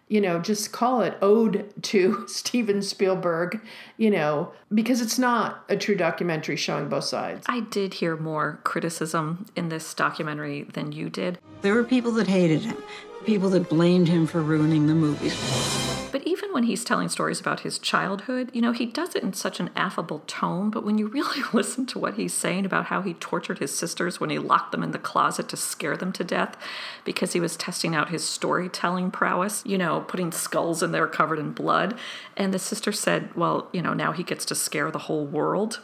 you 0.07 0.21
know, 0.21 0.39
just 0.39 0.71
call 0.71 1.01
it 1.01 1.17
Ode 1.23 1.73
to 1.85 2.23
Steven 2.27 2.83
Spielberg, 2.83 3.61
you 3.97 4.11
know, 4.11 4.53
because 4.71 5.01
it's 5.01 5.17
not 5.17 5.65
a 5.69 5.75
true 5.75 5.95
documentary 5.95 6.55
showing 6.55 6.87
both 6.87 7.05
sides. 7.05 7.47
I 7.49 7.61
did 7.61 7.95
hear 7.95 8.15
more 8.15 8.59
criticism 8.63 9.47
in 9.55 9.69
this 9.69 9.91
documentary 9.95 10.61
than 10.61 10.91
you 10.91 11.09
did. 11.09 11.39
There 11.63 11.73
were 11.73 11.83
people 11.83 12.11
that 12.11 12.27
hated 12.27 12.61
him, 12.61 12.77
people 13.25 13.49
that 13.49 13.69
blamed 13.69 14.07
him 14.07 14.27
for 14.27 14.39
ruining 14.39 14.85
the 14.85 14.93
movies. 14.93 15.98
But 16.11 16.25
even 16.25 16.51
when 16.53 16.63
he's 16.63 16.83
telling 16.83 17.09
stories 17.09 17.39
about 17.39 17.61
his 17.61 17.77
childhood, 17.77 18.49
you 18.53 18.61
know, 18.61 18.71
he 18.71 18.85
does 18.85 19.15
it 19.15 19.23
in 19.23 19.33
such 19.33 19.59
an 19.59 19.69
affable 19.75 20.19
tone. 20.27 20.69
But 20.69 20.83
when 20.83 20.97
you 20.97 21.07
really 21.07 21.41
listen 21.53 21.85
to 21.87 21.99
what 21.99 22.15
he's 22.15 22.33
saying 22.33 22.65
about 22.65 22.85
how 22.85 23.01
he 23.01 23.13
tortured 23.15 23.59
his 23.59 23.75
sisters 23.75 24.19
when 24.19 24.29
he 24.29 24.39
locked 24.39 24.71
them 24.71 24.83
in 24.83 24.91
the 24.91 24.99
closet 24.99 25.49
to 25.49 25.57
scare 25.57 25.97
them 25.97 26.11
to 26.13 26.23
death 26.23 26.57
because 27.05 27.33
he 27.33 27.39
was 27.39 27.55
testing 27.55 27.95
out 27.95 28.09
his 28.09 28.23
storytelling 28.23 29.11
prowess, 29.11 29.63
you 29.65 29.77
know, 29.77 30.01
putting 30.01 30.31
skulls 30.31 30.81
in 30.81 30.91
there 30.91 31.07
covered 31.07 31.39
in 31.39 31.51
blood. 31.51 31.97
And 32.35 32.53
the 32.53 32.59
sister 32.59 32.91
said, 32.91 33.35
well, 33.35 33.69
you 33.71 33.81
know, 33.81 33.93
now 33.93 34.11
he 34.11 34.23
gets 34.23 34.45
to 34.45 34.55
scare 34.55 34.91
the 34.91 34.99
whole 34.99 35.25
world. 35.25 35.81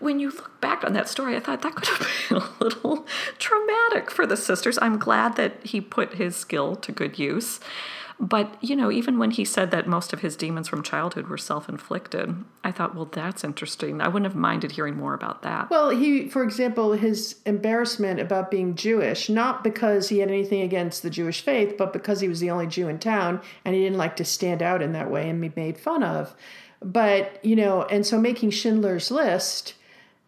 When 0.00 0.18
you 0.18 0.30
look 0.30 0.60
back 0.60 0.84
on 0.84 0.92
that 0.94 1.08
story, 1.08 1.36
I 1.36 1.40
thought 1.40 1.62
that 1.62 1.74
could 1.74 1.88
have 1.88 2.08
been 2.28 2.38
a 2.38 2.64
little 2.64 3.06
traumatic 3.38 4.10
for 4.10 4.26
the 4.26 4.36
sisters. 4.36 4.78
I'm 4.82 4.98
glad 4.98 5.36
that 5.36 5.64
he 5.64 5.80
put 5.80 6.14
his 6.14 6.36
skill 6.36 6.76
to 6.76 6.92
good 6.92 7.18
use. 7.18 7.60
But, 8.22 8.56
you 8.62 8.76
know, 8.76 8.92
even 8.92 9.18
when 9.18 9.32
he 9.32 9.44
said 9.44 9.72
that 9.72 9.88
most 9.88 10.12
of 10.12 10.20
his 10.20 10.36
demons 10.36 10.68
from 10.68 10.84
childhood 10.84 11.26
were 11.26 11.36
self 11.36 11.68
inflicted, 11.68 12.36
I 12.62 12.70
thought, 12.70 12.94
well, 12.94 13.06
that's 13.06 13.42
interesting. 13.42 14.00
I 14.00 14.06
wouldn't 14.06 14.30
have 14.30 14.40
minded 14.40 14.70
hearing 14.70 14.96
more 14.96 15.12
about 15.12 15.42
that. 15.42 15.68
Well, 15.70 15.90
he, 15.90 16.28
for 16.28 16.44
example, 16.44 16.92
his 16.92 17.40
embarrassment 17.46 18.20
about 18.20 18.48
being 18.48 18.76
Jewish, 18.76 19.28
not 19.28 19.64
because 19.64 20.08
he 20.08 20.20
had 20.20 20.28
anything 20.28 20.62
against 20.62 21.02
the 21.02 21.10
Jewish 21.10 21.40
faith, 21.40 21.74
but 21.76 21.92
because 21.92 22.20
he 22.20 22.28
was 22.28 22.38
the 22.38 22.50
only 22.50 22.68
Jew 22.68 22.86
in 22.86 23.00
town 23.00 23.40
and 23.64 23.74
he 23.74 23.82
didn't 23.82 23.98
like 23.98 24.14
to 24.16 24.24
stand 24.24 24.62
out 24.62 24.82
in 24.82 24.92
that 24.92 25.10
way 25.10 25.28
and 25.28 25.40
be 25.40 25.52
made 25.56 25.76
fun 25.76 26.04
of. 26.04 26.36
But, 26.80 27.44
you 27.44 27.56
know, 27.56 27.82
and 27.82 28.06
so 28.06 28.20
making 28.20 28.50
Schindler's 28.50 29.10
List, 29.10 29.74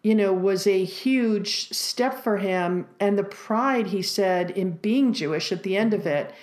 you 0.03 0.15
know, 0.15 0.33
was 0.33 0.67
a 0.67 0.83
huge 0.83 1.69
step 1.69 2.21
for 2.21 2.37
him. 2.37 2.87
And 2.99 3.17
the 3.17 3.23
pride, 3.23 3.87
he 3.87 4.01
said, 4.01 4.51
in 4.51 4.71
being 4.71 5.13
Jewish 5.13 5.53
at 5.53 5.63
the 5.63 5.77
end 5.77 5.93
of 5.93 6.05
it 6.05 6.33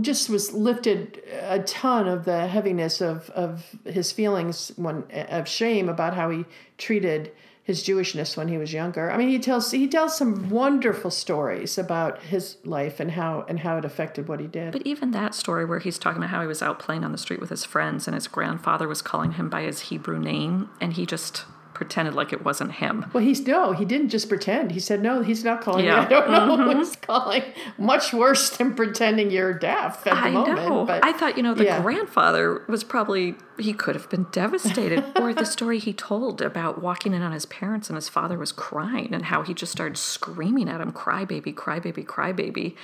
just 0.00 0.28
was 0.30 0.52
lifted 0.52 1.22
a 1.42 1.60
ton 1.60 2.06
of 2.06 2.24
the 2.24 2.46
heaviness 2.46 3.00
of, 3.00 3.30
of 3.30 3.76
his 3.84 4.12
feelings 4.12 4.72
when, 4.76 5.04
of 5.12 5.48
shame 5.48 5.88
about 5.88 6.14
how 6.14 6.30
he 6.30 6.44
treated 6.78 7.32
his 7.64 7.84
Jewishness 7.84 8.36
when 8.36 8.48
he 8.48 8.58
was 8.58 8.72
younger. 8.72 9.10
I 9.10 9.16
mean, 9.16 9.28
he 9.28 9.38
tells 9.38 9.70
he 9.70 9.86
tells 9.86 10.16
some 10.16 10.50
wonderful 10.50 11.10
stories 11.10 11.78
about 11.78 12.20
his 12.22 12.56
life 12.64 12.98
and 12.98 13.12
how 13.12 13.44
and 13.48 13.60
how 13.60 13.78
it 13.78 13.84
affected 13.84 14.28
what 14.28 14.40
he 14.40 14.48
did. 14.48 14.72
But 14.72 14.82
even 14.84 15.12
that 15.12 15.34
story 15.34 15.64
where 15.64 15.78
he's 15.78 15.98
talking 15.98 16.18
about 16.18 16.30
how 16.30 16.40
he 16.40 16.48
was 16.48 16.60
out 16.60 16.80
playing 16.80 17.04
on 17.04 17.12
the 17.12 17.18
street 17.18 17.40
with 17.40 17.50
his 17.50 17.64
friends 17.64 18.08
and 18.08 18.14
his 18.14 18.26
grandfather 18.26 18.88
was 18.88 19.00
calling 19.00 19.32
him 19.32 19.48
by 19.48 19.62
his 19.62 19.82
Hebrew 19.82 20.18
name 20.18 20.70
and 20.80 20.94
he 20.94 21.06
just 21.06 21.44
pretended 21.74 22.14
like 22.14 22.32
it 22.32 22.44
wasn't 22.44 22.72
him. 22.72 23.06
Well, 23.12 23.22
he's 23.22 23.46
no, 23.46 23.72
he 23.72 23.84
didn't 23.84 24.10
just 24.10 24.28
pretend. 24.28 24.72
He 24.72 24.80
said, 24.80 25.02
"No, 25.02 25.22
he's 25.22 25.44
not 25.44 25.60
calling 25.60 25.84
yeah. 25.84 26.00
me. 26.00 26.06
I 26.06 26.08
don't 26.08 26.30
know 26.30 26.56
mm-hmm. 26.56 26.78
he's 26.78 26.96
calling." 26.96 27.42
Much 27.78 28.12
worse 28.12 28.50
than 28.50 28.74
pretending 28.74 29.30
you're 29.30 29.52
deaf 29.52 30.06
at 30.06 30.14
the 30.14 30.28
I 30.28 30.30
moment. 30.30 30.58
Know. 30.58 30.84
But 30.84 31.04
I 31.04 31.12
thought, 31.12 31.36
you 31.36 31.42
know, 31.42 31.54
the 31.54 31.64
yeah. 31.64 31.82
grandfather 31.82 32.64
was 32.68 32.84
probably 32.84 33.34
he 33.58 33.72
could 33.72 33.94
have 33.94 34.08
been 34.10 34.26
devastated. 34.32 35.04
or 35.20 35.34
the 35.34 35.44
story 35.44 35.78
he 35.78 35.92
told 35.92 36.40
about 36.42 36.82
walking 36.82 37.14
in 37.14 37.22
on 37.22 37.32
his 37.32 37.46
parents 37.46 37.88
and 37.88 37.96
his 37.96 38.08
father 38.08 38.38
was 38.38 38.52
crying 38.52 39.14
and 39.14 39.26
how 39.26 39.42
he 39.42 39.54
just 39.54 39.72
started 39.72 39.96
screaming 39.96 40.68
at 40.68 40.80
him, 40.80 40.92
"Cry 40.92 41.24
baby, 41.24 41.52
cry 41.52 41.78
baby, 41.78 42.02
cry 42.02 42.32
baby." 42.32 42.76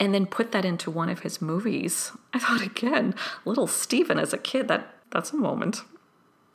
And 0.00 0.14
then 0.14 0.26
put 0.26 0.52
that 0.52 0.64
into 0.64 0.92
one 0.92 1.08
of 1.08 1.20
his 1.20 1.42
movies. 1.42 2.12
I 2.32 2.38
thought 2.38 2.62
again, 2.64 3.16
little 3.44 3.66
Steven 3.66 4.18
as 4.18 4.32
a 4.32 4.38
kid, 4.38 4.68
that 4.68 4.94
that's 5.10 5.32
a 5.32 5.36
moment. 5.36 5.82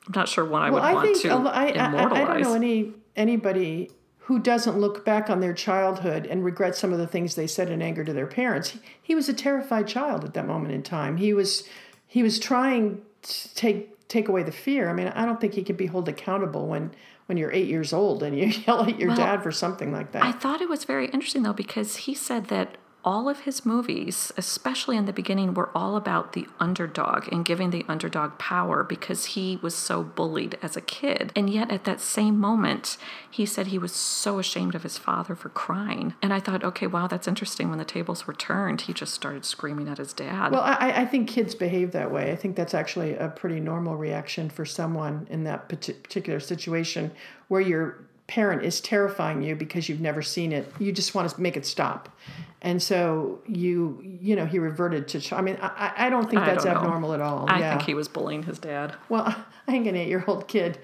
I'm 0.07 0.13
not 0.15 0.27
sure 0.27 0.45
one 0.45 0.62
I 0.62 0.69
well, 0.69 0.81
would 0.81 0.89
I 0.89 0.93
want 0.93 1.22
to 1.22 1.29
I, 1.29 1.65
immortalize. 1.67 2.19
I, 2.19 2.22
I, 2.22 2.25
don't 2.25 2.41
know 2.41 2.53
any 2.55 2.93
anybody 3.15 3.89
who 4.19 4.39
doesn't 4.39 4.77
look 4.77 5.03
back 5.03 5.29
on 5.29 5.41
their 5.41 5.53
childhood 5.53 6.25
and 6.25 6.45
regret 6.45 6.75
some 6.75 6.93
of 6.93 7.00
the 7.00 7.07
things 7.07 7.36
they 7.36 7.48
said 7.48 7.69
in 7.69 7.81
anger 7.81 8.05
to 8.05 8.13
their 8.13 8.27
parents. 8.27 8.69
He, 8.69 8.79
he 9.01 9.15
was 9.15 9.27
a 9.27 9.33
terrified 9.33 9.88
child 9.88 10.24
at 10.24 10.33
that 10.33 10.48
moment 10.48 10.74
in 10.74 10.81
time. 10.81 11.17
He 11.17 11.33
was 11.33 11.63
he 12.07 12.24
was 12.24 12.39
trying 12.39 13.01
to 13.22 13.55
take 13.55 14.07
take 14.07 14.27
away 14.27 14.43
the 14.43 14.51
fear. 14.51 14.89
I 14.89 14.93
mean, 14.93 15.07
I 15.07 15.25
don't 15.25 15.41
think 15.41 15.53
he 15.53 15.63
could 15.63 15.77
be 15.77 15.88
held 15.88 16.07
accountable 16.07 16.67
when 16.67 16.91
when 17.25 17.38
you're 17.38 17.51
eight 17.51 17.67
years 17.67 17.93
old 17.93 18.24
and 18.24 18.38
you 18.38 18.45
yell 18.67 18.83
at 18.83 19.00
your 19.00 19.10
well, 19.10 19.17
dad 19.17 19.43
for 19.43 19.51
something 19.51 19.91
like 19.91 20.12
that. 20.12 20.24
I 20.24 20.31
thought 20.31 20.62
it 20.62 20.69
was 20.69 20.83
very 20.83 21.07
interesting 21.07 21.43
though 21.43 21.53
because 21.53 21.98
he 21.98 22.13
said 22.13 22.48
that 22.48 22.77
all 23.05 23.27
of 23.27 23.41
his 23.41 23.65
movies, 23.65 24.31
especially 24.38 24.95
in 24.95 25.05
the 25.05 25.13
beginning, 25.13 25.53
were 25.53 25.69
all 25.75 25.98
about 25.98 26.33
the 26.33 26.48
underdog 26.60 27.27
and 27.31 27.43
giving 27.43 27.69
the 27.69 27.86
underdog 27.88 28.38
power 28.38 28.83
because 28.83 29.25
he 29.25 29.60
was 29.62 29.75
so 29.75 30.03
bullied 30.03 30.57
as 30.62 30.77
a 30.77 30.81
kid. 30.81 31.31
And 31.36 31.50
yet, 31.50 31.69
at 31.69 31.83
that 31.83 32.00
same 32.00 32.39
moment, 32.39 32.98
he 33.29 33.45
said 33.45 33.67
he 33.67 33.77
was 33.77 33.91
so 33.91 34.39
ashamed 34.39 34.74
of 34.74 34.83
his 34.83 34.98
father 34.98 35.36
for 35.36 35.50
crying. 35.50 36.13
And 36.22 36.33
I 36.33 36.39
thought, 36.39 36.63
okay, 36.63 36.88
wow, 36.88 37.07
that's 37.07 37.27
interesting. 37.27 37.69
When 37.69 37.79
the 37.79 37.86
tables 37.86 38.25
were 38.25 38.33
turned, 38.33 38.81
he 38.81 38.93
just 38.93 39.13
started 39.13 39.43
screaming 39.43 39.89
at 39.89 39.98
his 39.98 40.13
dad. 40.13 40.51
Well, 40.51 40.62
I, 40.62 41.01
I 41.01 41.05
think 41.05 41.27
kids 41.27 41.55
behave 41.55 41.91
that 41.91 42.12
way. 42.12 42.31
I 42.31 42.36
think 42.36 42.55
that's 42.55 42.74
actually 42.74 43.15
a 43.15 43.27
pretty 43.29 43.60
normal 43.60 43.98
reaction 43.98 44.50
for 44.50 44.65
someone 44.65 45.27
in 45.29 45.43
that 45.43 45.67
particular 45.67 46.39
situation 46.39 47.12
where 47.50 47.62
your 47.62 47.98
parent 48.27 48.63
is 48.63 48.82
terrifying 48.82 49.42
you 49.42 49.56
because 49.56 49.89
you've 49.89 50.01
never 50.01 50.22
seen 50.22 50.51
it. 50.51 50.72
You 50.80 50.92
just 50.92 51.13
want 51.13 51.30
to 51.30 51.42
make 51.42 51.58
it 51.58 51.65
stop 51.65 52.10
and 52.63 52.82
so 52.82 53.42
you 53.46 54.00
you 54.01 54.36
know 54.36 54.46
he 54.46 54.58
reverted 54.58 55.08
to 55.08 55.36
i 55.36 55.42
mean 55.42 55.58
i, 55.62 55.94
I 55.98 56.10
don't 56.10 56.30
think 56.30 56.44
that's 56.44 56.63
don't 56.63 56.77
abnormal 56.77 57.13
at 57.13 57.22
all 57.22 57.46
i 57.50 57.60
yeah. 57.60 57.72
think 57.72 57.84
he 57.84 57.94
was 57.94 58.08
bullying 58.08 58.44
his 58.44 58.58
dad 58.58 58.96
well 59.10 59.25
i 59.68 59.72
think 59.72 59.86
an 59.86 59.96
eight 59.96 60.08
year 60.08 60.24
old 60.25 60.48
kid 60.48 60.80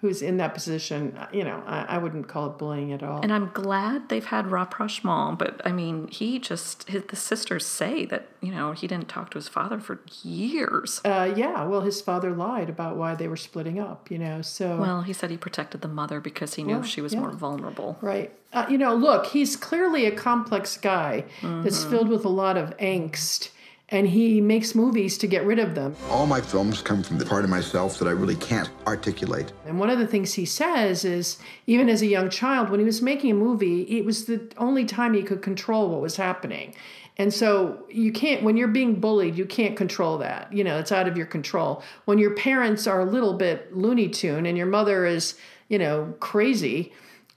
who's 0.00 0.22
in 0.22 0.38
that 0.38 0.54
position, 0.54 1.18
you 1.30 1.44
know, 1.44 1.62
I, 1.66 1.82
I, 1.82 1.98
wouldn't 1.98 2.26
call 2.26 2.46
it 2.46 2.56
bullying 2.56 2.92
at 2.92 3.02
all. 3.02 3.20
And 3.20 3.30
I'm 3.30 3.50
glad 3.52 4.08
they've 4.08 4.24
had 4.24 4.50
rapprochement, 4.50 5.38
but 5.38 5.60
I 5.62 5.72
mean, 5.72 6.08
he 6.08 6.38
just, 6.38 6.88
his, 6.88 7.04
the 7.04 7.16
sisters 7.16 7.66
say 7.66 8.06
that, 8.06 8.28
you 8.40 8.50
know, 8.50 8.72
he 8.72 8.86
didn't 8.86 9.08
talk 9.08 9.30
to 9.32 9.38
his 9.38 9.46
father 9.46 9.78
for 9.78 10.00
years. 10.22 11.02
Uh, 11.04 11.30
yeah, 11.36 11.64
well, 11.64 11.82
his 11.82 12.00
father 12.00 12.30
lied 12.30 12.70
about 12.70 12.96
why 12.96 13.14
they 13.14 13.28
were 13.28 13.36
splitting 13.36 13.78
up, 13.78 14.10
you 14.10 14.18
know, 14.18 14.40
so. 14.40 14.78
Well, 14.78 15.02
he 15.02 15.12
said 15.12 15.30
he 15.30 15.36
protected 15.36 15.82
the 15.82 15.88
mother 15.88 16.18
because 16.18 16.54
he 16.54 16.62
knew 16.62 16.82
she 16.82 17.02
was 17.02 17.12
yeah. 17.12 17.20
more 17.20 17.32
vulnerable. 17.32 17.98
Right. 18.00 18.32
Uh, 18.54 18.66
you 18.70 18.78
know, 18.78 18.94
look, 18.94 19.26
he's 19.26 19.54
clearly 19.54 20.06
a 20.06 20.12
complex 20.12 20.78
guy 20.78 21.24
mm-hmm. 21.40 21.62
that's 21.62 21.84
filled 21.84 22.08
with 22.08 22.24
a 22.24 22.30
lot 22.30 22.56
of 22.56 22.74
angst 22.78 23.50
and 23.90 24.08
he 24.08 24.40
makes 24.40 24.74
movies 24.74 25.18
to 25.18 25.26
get 25.26 25.44
rid 25.44 25.58
of 25.58 25.74
them. 25.74 25.96
All 26.08 26.26
my 26.26 26.40
films 26.40 26.80
come 26.80 27.02
from 27.02 27.18
the 27.18 27.26
part 27.26 27.44
of 27.44 27.50
myself 27.50 27.98
that 27.98 28.06
I 28.06 28.12
really 28.12 28.36
can't 28.36 28.70
articulate. 28.86 29.52
And 29.66 29.78
one 29.80 29.90
of 29.90 29.98
the 29.98 30.06
things 30.06 30.34
he 30.34 30.44
says 30.44 31.04
is 31.04 31.38
even 31.66 31.88
as 31.88 32.00
a 32.02 32.06
young 32.06 32.30
child, 32.30 32.70
when 32.70 32.80
he 32.80 32.86
was 32.86 33.02
making 33.02 33.32
a 33.32 33.34
movie, 33.34 33.82
it 33.82 34.04
was 34.04 34.26
the 34.26 34.48
only 34.58 34.84
time 34.84 35.14
he 35.14 35.22
could 35.22 35.42
control 35.42 35.90
what 35.90 36.00
was 36.00 36.16
happening. 36.16 36.74
And 37.16 37.34
so 37.34 37.84
you 37.90 38.12
can't, 38.12 38.42
when 38.42 38.56
you're 38.56 38.68
being 38.68 39.00
bullied, 39.00 39.36
you 39.36 39.44
can't 39.44 39.76
control 39.76 40.18
that. 40.18 40.52
You 40.52 40.64
know, 40.64 40.78
it's 40.78 40.92
out 40.92 41.08
of 41.08 41.16
your 41.16 41.26
control. 41.26 41.82
When 42.04 42.18
your 42.18 42.34
parents 42.34 42.86
are 42.86 43.00
a 43.00 43.04
little 43.04 43.34
bit 43.34 43.76
Looney 43.76 44.08
Tune 44.08 44.46
and 44.46 44.56
your 44.56 44.66
mother 44.66 45.04
is, 45.04 45.34
you 45.68 45.78
know, 45.78 46.14
crazy, 46.20 46.92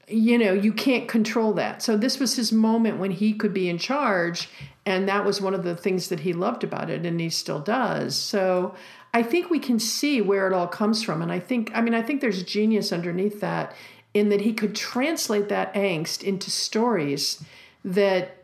you 0.08 0.38
know, 0.38 0.54
you 0.54 0.74
can't 0.74 1.08
control 1.08 1.54
that. 1.54 1.82
So 1.82 1.96
this 1.96 2.20
was 2.20 2.36
his 2.36 2.52
moment 2.52 2.98
when 2.98 3.12
he 3.12 3.34
could 3.34 3.54
be 3.54 3.70
in 3.70 3.78
charge 3.78 4.50
and 4.86 5.08
that 5.08 5.24
was 5.24 5.40
one 5.40 5.54
of 5.54 5.64
the 5.64 5.76
things 5.76 6.10
that 6.10 6.22
he 6.22 6.34
loved 6.34 6.64
about 6.64 6.90
it 6.90 7.06
and 7.06 7.20
he 7.20 7.30
still 7.30 7.60
does. 7.60 8.16
So 8.16 8.76
i 9.14 9.22
think 9.22 9.50
we 9.50 9.60
can 9.60 9.80
see 9.80 10.22
where 10.22 10.48
it 10.48 10.54
all 10.54 10.68
comes 10.68 11.04
from 11.04 11.22
and 11.22 11.32
i 11.32 11.40
think 11.40 11.72
i 11.76 11.82
mean 11.82 11.94
i 11.94 12.02
think 12.02 12.20
there's 12.20 12.44
genius 12.44 12.92
underneath 12.92 13.40
that 13.40 13.74
in 14.14 14.30
that 14.30 14.42
he 14.42 14.54
could 14.54 14.76
translate 14.76 15.50
that 15.50 15.74
angst 15.74 16.24
into 16.24 16.52
stories 16.52 17.44
that 17.84 18.38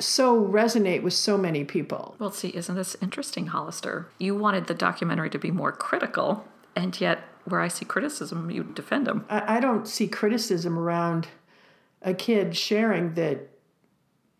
so 0.00 0.46
resonate 0.46 1.02
with 1.02 1.12
so 1.12 1.36
many 1.36 1.64
people. 1.64 2.14
Well 2.18 2.30
see 2.30 2.48
isn't 2.48 2.74
this 2.74 2.96
interesting 3.02 3.48
hollister? 3.48 4.08
You 4.18 4.34
wanted 4.36 4.66
the 4.66 4.74
documentary 4.74 5.30
to 5.30 5.38
be 5.38 5.50
more 5.50 5.72
critical 5.72 6.46
and 6.76 6.98
yet 7.00 7.24
where 7.44 7.60
i 7.60 7.68
see 7.68 7.84
criticism 7.84 8.50
you 8.50 8.64
defend 8.64 9.06
them. 9.06 9.24
i, 9.28 9.56
I 9.56 9.60
don't 9.60 9.86
see 9.86 10.08
criticism 10.08 10.78
around 10.78 11.28
a 12.02 12.14
kid 12.14 12.56
sharing 12.56 13.14
that 13.14 13.48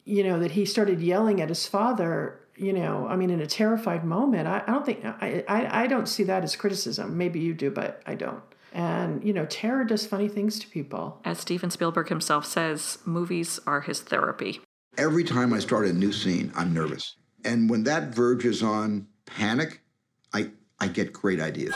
you 0.09 0.25
know, 0.25 0.41
that 0.41 0.53
he 0.53 0.65
started 0.65 1.03
yelling 1.03 1.43
at 1.43 1.51
his 1.51 1.67
father, 1.67 2.41
you 2.57 2.73
know, 2.73 3.07
I 3.07 3.15
mean, 3.15 3.29
in 3.29 3.41
a 3.43 3.47
terrified 3.47 4.05
moment. 4.05 4.49
I, 4.49 4.63
I 4.67 4.71
don't 4.73 4.87
think, 4.87 5.05
I, 5.05 5.45
I, 5.47 5.83
I 5.83 5.87
don't 5.87 6.09
see 6.09 6.23
that 6.25 6.43
as 6.43 6.57
criticism. 6.57 7.19
Maybe 7.19 7.41
you 7.41 7.53
do, 7.53 7.71
but 7.71 8.03
I 8.07 8.15
don't. 8.15 8.43
And, 8.73 9.23
you 9.23 9.35
know, 9.35 9.45
terror 9.47 9.85
does 9.85 10.07
funny 10.07 10.29
things 10.29 10.59
to 10.61 10.67
people. 10.67 11.21
As 11.27 11.41
Steven 11.41 11.71
Spielberg 11.71 12.09
himself 12.09 12.47
says, 12.47 12.99
movies 13.05 13.61
are 13.67 13.83
his 13.83 14.01
therapy. 14.01 14.63
Every 14.97 15.25
time 15.25 15.53
I 15.53 15.59
start 15.59 15.87
a 15.87 15.93
new 15.93 16.13
scene, 16.13 16.53
I'm 16.57 16.73
nervous. 16.73 17.17
And 17.45 17.69
when 17.69 17.85
that 17.85 18.15
verges 18.15 18.63
on 18.63 19.09
panic, 19.27 19.83
I, 20.33 20.53
I 20.81 20.89
get 20.89 21.13
great 21.13 21.39
ideas. 21.39 21.75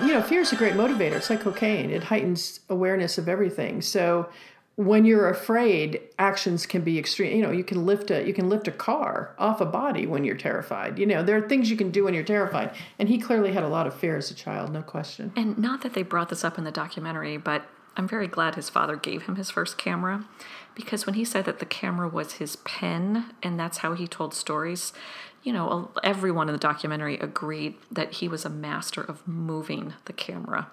You 0.00 0.14
know, 0.14 0.22
fear 0.22 0.40
is 0.40 0.52
a 0.52 0.56
great 0.56 0.74
motivator. 0.74 1.12
It's 1.12 1.30
like 1.30 1.40
cocaine, 1.40 1.90
it 1.90 2.04
heightens 2.04 2.60
awareness 2.68 3.18
of 3.18 3.28
everything. 3.28 3.82
So, 3.82 4.28
when 4.80 5.04
you're 5.04 5.28
afraid 5.28 6.00
actions 6.18 6.64
can 6.64 6.80
be 6.82 6.98
extreme. 6.98 7.36
You 7.36 7.42
know 7.42 7.50
you 7.50 7.64
can 7.64 7.84
lift 7.84 8.10
a 8.10 8.26
you 8.26 8.32
can 8.32 8.48
lift 8.48 8.66
a 8.66 8.72
car 8.72 9.34
off 9.38 9.60
a 9.60 9.66
body 9.66 10.06
when 10.06 10.24
you're 10.24 10.36
terrified. 10.36 10.98
You 10.98 11.04
know 11.04 11.22
there 11.22 11.36
are 11.36 11.46
things 11.46 11.70
you 11.70 11.76
can 11.76 11.90
do 11.90 12.04
when 12.04 12.14
you're 12.14 12.22
terrified. 12.22 12.74
And 12.98 13.06
he 13.06 13.18
clearly 13.18 13.52
had 13.52 13.62
a 13.62 13.68
lot 13.68 13.86
of 13.86 13.94
fear 13.94 14.16
as 14.16 14.30
a 14.30 14.34
child 14.34 14.72
no 14.72 14.80
question. 14.80 15.32
And 15.36 15.58
not 15.58 15.82
that 15.82 15.92
they 15.92 16.02
brought 16.02 16.30
this 16.30 16.44
up 16.44 16.56
in 16.56 16.64
the 16.64 16.70
documentary 16.70 17.36
but 17.36 17.66
i'm 17.96 18.08
very 18.08 18.28
glad 18.28 18.54
his 18.54 18.70
father 18.70 18.96
gave 18.96 19.24
him 19.24 19.36
his 19.36 19.50
first 19.50 19.76
camera 19.76 20.24
because 20.74 21.06
when 21.06 21.16
he 21.16 21.24
said 21.24 21.44
that 21.44 21.58
the 21.58 21.66
camera 21.66 22.08
was 22.08 22.34
his 22.34 22.56
pen 22.56 23.34
and 23.42 23.58
that's 23.58 23.78
how 23.78 23.94
he 23.94 24.06
told 24.06 24.32
stories 24.32 24.92
you 25.42 25.52
know, 25.52 25.90
everyone 26.02 26.48
in 26.48 26.52
the 26.52 26.58
documentary 26.58 27.18
agreed 27.18 27.74
that 27.90 28.14
he 28.14 28.28
was 28.28 28.44
a 28.44 28.50
master 28.50 29.00
of 29.00 29.26
moving 29.26 29.94
the 30.04 30.12
camera, 30.12 30.70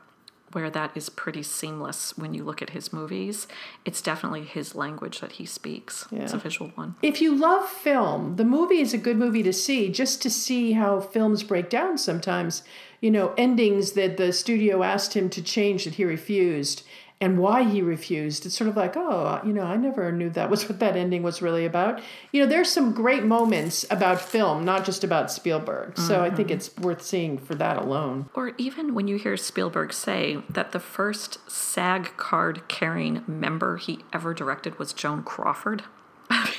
where 0.51 0.69
that 0.69 0.91
is 0.95 1.09
pretty 1.09 1.43
seamless 1.43 2.17
when 2.17 2.33
you 2.33 2.43
look 2.43 2.61
at 2.61 2.71
his 2.71 2.91
movies. 2.91 3.47
It's 3.85 4.01
definitely 4.01 4.43
his 4.43 4.75
language 4.75 5.19
that 5.21 5.33
he 5.33 5.45
speaks. 5.45 6.07
It's 6.11 6.33
a 6.33 6.37
visual 6.37 6.71
one. 6.75 6.95
If 7.01 7.21
you 7.21 7.35
love 7.35 7.67
film, 7.67 8.35
the 8.35 8.45
movie 8.45 8.79
is 8.79 8.93
a 8.93 8.97
good 8.97 9.17
movie 9.17 9.43
to 9.43 9.53
see, 9.53 9.89
just 9.89 10.21
to 10.23 10.29
see 10.29 10.73
how 10.73 10.99
films 10.99 11.43
break 11.43 11.69
down 11.69 11.97
sometimes. 11.97 12.63
You 12.99 13.11
know, 13.11 13.33
endings 13.37 13.91
that 13.91 14.17
the 14.17 14.33
studio 14.33 14.83
asked 14.83 15.13
him 15.15 15.29
to 15.29 15.41
change 15.41 15.83
that 15.85 15.95
he 15.95 16.03
refused 16.03 16.83
and 17.19 17.39
why 17.39 17.63
he 17.63 17.81
refused. 17.81 18.45
It's 18.45 18.55
sort 18.55 18.69
of 18.69 18.77
like, 18.77 18.95
oh, 18.95 19.41
you 19.43 19.51
know, 19.51 19.63
I 19.63 19.75
never 19.75 20.11
knew 20.11 20.29
that 20.31 20.49
was 20.49 20.67
what 20.69 20.79
that 20.79 20.95
ending 20.95 21.23
was 21.23 21.41
really 21.41 21.65
about. 21.65 22.01
You 22.31 22.41
know, 22.41 22.47
there's 22.47 22.71
some 22.71 22.93
great 22.93 23.23
moments 23.23 23.85
about 23.89 24.21
film, 24.21 24.63
not 24.63 24.85
just 24.85 25.03
about 25.03 25.31
Spielberg. 25.31 25.97
So 25.97 26.21
I 26.21 26.29
think 26.29 26.49
mm-hmm. 26.49 26.57
it's 26.57 26.77
worth 26.77 27.01
seeing 27.01 27.37
for 27.37 27.55
that 27.55 27.77
alone. 27.77 28.29
Or 28.35 28.53
even 28.57 28.93
when 28.93 29.07
you 29.07 29.17
hear 29.17 29.35
Spielberg 29.37 29.93
say 29.93 30.37
that 30.49 30.71
the 30.71 30.79
first 30.79 31.39
SAG 31.49 32.15
card 32.17 32.67
carrying 32.67 33.23
member 33.27 33.77
he 33.77 33.99
ever 34.13 34.33
directed 34.33 34.77
was 34.77 34.93
Joan 34.93 35.23
Crawford. 35.23 35.83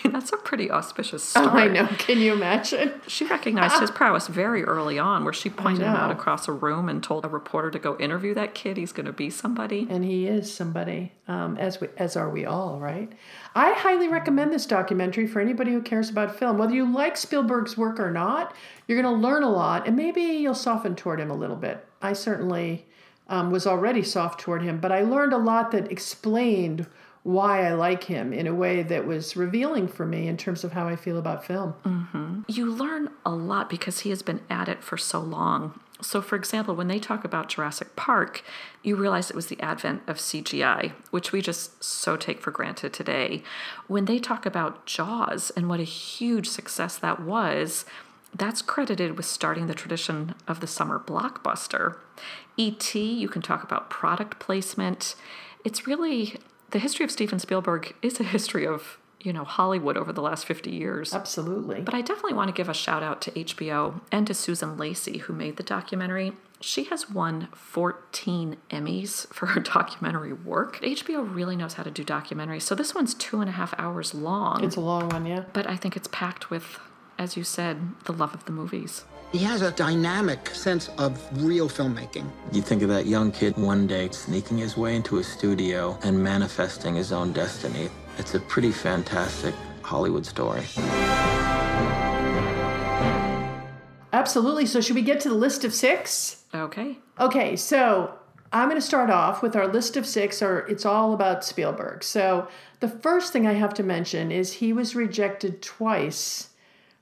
Mean, 0.04 0.12
that's 0.12 0.32
a 0.32 0.36
pretty 0.36 0.70
auspicious 0.70 1.22
start. 1.24 1.54
Oh, 1.54 1.58
I 1.58 1.68
know. 1.68 1.86
Can 1.98 2.18
you 2.18 2.32
imagine? 2.32 2.92
She 3.06 3.24
recognized 3.26 3.80
his 3.80 3.90
prowess 3.98 4.26
very 4.28 4.64
early 4.64 4.98
on, 4.98 5.24
where 5.24 5.32
she 5.32 5.50
pointed 5.50 5.82
him 5.82 5.94
out 5.94 6.10
across 6.10 6.48
a 6.48 6.52
room 6.52 6.88
and 6.88 7.02
told 7.02 7.24
a 7.24 7.28
reporter 7.28 7.70
to 7.70 7.78
go 7.78 7.96
interview 7.98 8.34
that 8.34 8.54
kid. 8.54 8.76
He's 8.76 8.92
going 8.92 9.06
to 9.06 9.12
be 9.12 9.30
somebody. 9.30 9.86
and 9.90 10.04
he 10.04 10.26
is 10.26 10.52
somebody 10.54 11.12
um, 11.26 11.56
as 11.58 11.80
we 11.80 11.88
as 11.96 12.16
are 12.16 12.30
we 12.30 12.44
all 12.46 12.78
right 12.80 13.12
i 13.54 13.72
highly 13.72 14.08
recommend 14.08 14.52
this 14.52 14.64
documentary 14.66 15.26
for 15.26 15.40
anybody 15.40 15.72
who 15.72 15.82
cares 15.82 16.08
about 16.08 16.38
film 16.38 16.56
whether 16.58 16.74
you 16.74 16.90
like 16.90 17.16
spielberg's 17.16 17.76
work 17.76 18.00
or 18.00 18.10
not 18.10 18.54
you're 18.86 19.00
going 19.00 19.14
to 19.14 19.20
learn 19.20 19.42
a 19.42 19.50
lot 19.50 19.86
and 19.86 19.96
maybe 19.96 20.20
you'll 20.22 20.54
soften 20.54 20.94
toward 20.96 21.20
him 21.20 21.30
a 21.30 21.34
little 21.36 21.56
bit 21.56 21.84
i 22.02 22.12
certainly 22.12 22.86
um, 23.28 23.50
was 23.50 23.66
already 23.66 24.02
soft 24.02 24.40
toward 24.40 24.62
him 24.62 24.78
but 24.80 24.90
i 24.92 25.00
learned 25.02 25.32
a 25.32 25.38
lot 25.38 25.70
that 25.70 25.90
explained 25.92 26.86
why 27.22 27.66
i 27.66 27.72
like 27.72 28.04
him 28.04 28.32
in 28.32 28.46
a 28.46 28.54
way 28.54 28.82
that 28.82 29.06
was 29.06 29.36
revealing 29.36 29.86
for 29.88 30.06
me 30.06 30.28
in 30.28 30.36
terms 30.36 30.64
of 30.64 30.72
how 30.72 30.88
i 30.88 30.96
feel 30.96 31.18
about 31.18 31.44
film 31.44 31.74
mm-hmm. 31.84 32.28
You 32.48 32.72
learn 32.72 33.10
a 33.26 33.30
lot 33.30 33.68
because 33.68 34.00
he 34.00 34.10
has 34.10 34.22
been 34.22 34.40
at 34.48 34.68
it 34.68 34.82
for 34.82 34.96
so 34.96 35.20
long. 35.20 35.78
So, 36.00 36.22
for 36.22 36.34
example, 36.34 36.74
when 36.74 36.88
they 36.88 36.98
talk 36.98 37.24
about 37.24 37.50
Jurassic 37.50 37.94
Park, 37.94 38.42
you 38.82 38.96
realize 38.96 39.28
it 39.28 39.36
was 39.36 39.48
the 39.48 39.60
advent 39.60 40.02
of 40.06 40.16
CGI, 40.16 40.92
which 41.10 41.30
we 41.30 41.42
just 41.42 41.84
so 41.84 42.16
take 42.16 42.40
for 42.40 42.50
granted 42.50 42.94
today. 42.94 43.42
When 43.86 44.06
they 44.06 44.18
talk 44.18 44.46
about 44.46 44.86
Jaws 44.86 45.50
and 45.50 45.68
what 45.68 45.80
a 45.80 45.84
huge 45.84 46.48
success 46.48 46.96
that 46.98 47.20
was, 47.20 47.84
that's 48.34 48.62
credited 48.62 49.16
with 49.16 49.26
starting 49.26 49.66
the 49.66 49.74
tradition 49.74 50.34
of 50.46 50.60
the 50.60 50.66
summer 50.66 50.98
blockbuster. 50.98 51.96
E.T., 52.56 52.98
you 52.98 53.28
can 53.28 53.42
talk 53.42 53.62
about 53.62 53.90
product 53.90 54.38
placement. 54.38 55.16
It's 55.64 55.86
really 55.86 56.36
the 56.70 56.78
history 56.78 57.04
of 57.04 57.10
Steven 57.10 57.38
Spielberg 57.38 57.94
is 58.02 58.20
a 58.20 58.24
history 58.24 58.66
of, 58.66 58.98
you 59.20 59.32
know, 59.32 59.44
Hollywood 59.44 59.96
over 59.96 60.12
the 60.12 60.22
last 60.22 60.44
50 60.46 60.70
years. 60.70 61.14
absolutely 61.14 61.80
But 61.80 61.94
I 61.94 62.02
definitely 62.02 62.34
want 62.34 62.48
to 62.48 62.54
give 62.54 62.68
a 62.68 62.74
shout 62.74 63.02
out 63.02 63.20
to 63.22 63.30
HBO 63.32 64.00
and 64.12 64.26
to 64.26 64.34
Susan 64.34 64.76
Lacy, 64.76 65.18
who 65.18 65.32
made 65.32 65.56
the 65.56 65.62
documentary. 65.62 66.32
She 66.60 66.84
has 66.84 67.08
won 67.08 67.48
14 67.54 68.56
Emmys 68.70 69.32
for 69.32 69.46
her 69.46 69.60
documentary 69.78 70.32
work. 70.32 70.80
HBO 70.82 71.32
really 71.32 71.54
knows 71.56 71.74
how 71.74 71.84
to 71.84 71.90
do 71.90 72.04
documentaries. 72.04 72.62
So 72.62 72.74
this 72.74 72.94
one's 72.94 73.14
two 73.14 73.40
and 73.40 73.48
a 73.48 73.52
half 73.52 73.74
hours 73.78 74.12
long. 74.14 74.64
it's 74.64 74.76
a 74.76 74.80
long 74.80 75.08
one 75.08 75.24
yeah 75.26 75.44
but 75.52 75.68
I 75.68 75.76
think 75.76 75.96
it's 75.96 76.08
packed 76.10 76.50
with, 76.50 76.80
as 77.18 77.36
you 77.36 77.44
said, 77.44 77.78
the 78.04 78.12
love 78.12 78.34
of 78.34 78.44
the 78.44 78.52
movies. 78.52 79.04
He 79.32 79.38
has 79.38 79.60
a 79.60 79.72
dynamic 79.72 80.48
sense 80.50 80.88
of 80.96 81.20
real 81.44 81.68
filmmaking. 81.68 82.26
You 82.52 82.62
think 82.62 82.82
of 82.82 82.88
that 82.88 83.06
young 83.06 83.30
kid 83.30 83.56
one 83.56 83.86
day 83.86 84.08
sneaking 84.10 84.58
his 84.58 84.76
way 84.76 84.96
into 84.96 85.18
a 85.18 85.24
studio 85.24 85.98
and 86.02 86.22
manifesting 86.22 86.94
his 86.94 87.12
own 87.12 87.32
destiny. 87.32 87.90
It's 88.16 88.34
a 88.34 88.40
pretty 88.40 88.72
fantastic 88.72 89.54
Hollywood 89.82 90.24
story. 90.24 90.62
absolutely 94.10 94.66
so 94.66 94.80
should 94.80 94.96
we 94.96 95.02
get 95.02 95.20
to 95.20 95.28
the 95.28 95.34
list 95.34 95.64
of 95.64 95.72
six 95.72 96.38
Okay. 96.54 96.98
Okay, 97.20 97.56
so 97.56 98.14
I'm 98.52 98.68
going 98.68 98.80
to 98.80 98.86
start 98.86 99.10
off 99.10 99.42
with 99.42 99.54
our 99.54 99.66
list 99.68 99.96
of 99.96 100.06
six, 100.06 100.40
or 100.40 100.60
it's 100.66 100.86
all 100.86 101.12
about 101.12 101.44
Spielberg. 101.44 102.02
So 102.02 102.48
the 102.80 102.88
first 102.88 103.32
thing 103.32 103.46
I 103.46 103.52
have 103.52 103.74
to 103.74 103.82
mention 103.82 104.32
is 104.32 104.54
he 104.54 104.72
was 104.72 104.94
rejected 104.94 105.60
twice 105.60 106.47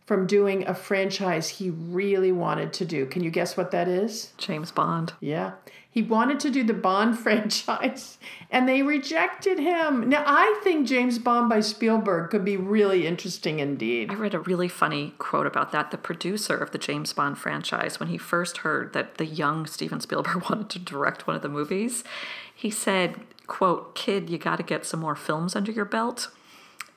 from 0.07 0.27
doing 0.27 0.66
a 0.66 0.75
franchise 0.75 1.49
he 1.49 1.71
really 1.71 2.31
wanted 2.31 2.73
to 2.73 2.85
do. 2.85 3.07
Can 3.07 3.25
you 3.25 3.31
guess 3.31 3.57
what 3.57 3.73
that 3.73 3.88
is? 3.88 4.33
James 4.38 4.71
Bond. 4.71 5.12
Yeah. 5.21 5.53
He 5.90 6.03
wanted 6.03 6.38
to 6.40 6.51
do 6.51 6.62
the 6.62 6.75
Bond 6.75 7.19
franchise 7.19 8.19
and 8.51 8.69
they 8.69 8.83
rejected 8.83 9.59
him. 9.59 10.09
Now, 10.09 10.23
I 10.25 10.61
think 10.62 10.87
James 10.87 11.19
Bond 11.19 11.49
by 11.49 11.61
Spielberg 11.61 12.31
could 12.31 12.45
be 12.45 12.57
really 12.57 13.07
interesting 13.07 13.59
indeed. 13.59 14.11
I 14.11 14.14
read 14.14 14.35
a 14.35 14.38
really 14.38 14.69
funny 14.69 15.14
quote 15.19 15.47
about 15.47 15.73
that. 15.73 15.90
The 15.90 15.99
producer 15.99 16.57
of 16.57 16.71
the 16.71 16.79
James 16.79 17.12
Bond 17.12 17.38
franchise, 17.38 17.99
when 17.99 18.09
he 18.09 18.19
first 18.19 18.59
heard 18.59 18.92
that 18.92 19.16
the 19.16 19.27
young 19.27 19.66
Steven 19.66 20.01
Spielberg 20.01 20.45
wanted 20.51 20.71
to 20.71 20.79
direct 20.79 21.27
one 21.27 21.35
of 21.35 21.42
the 21.42 21.49
movies, 21.49 22.05
he 22.55 22.71
said, 22.71 23.16
quote, 23.49 23.97
kid, 23.97 24.31
you 24.31 24.38
got 24.38 24.57
to 24.57 24.62
get 24.62 24.87
some 24.87 25.01
more 25.01 25.16
films 25.16 25.57
under 25.57 25.73
your 25.73 25.85
belt. 25.85 26.31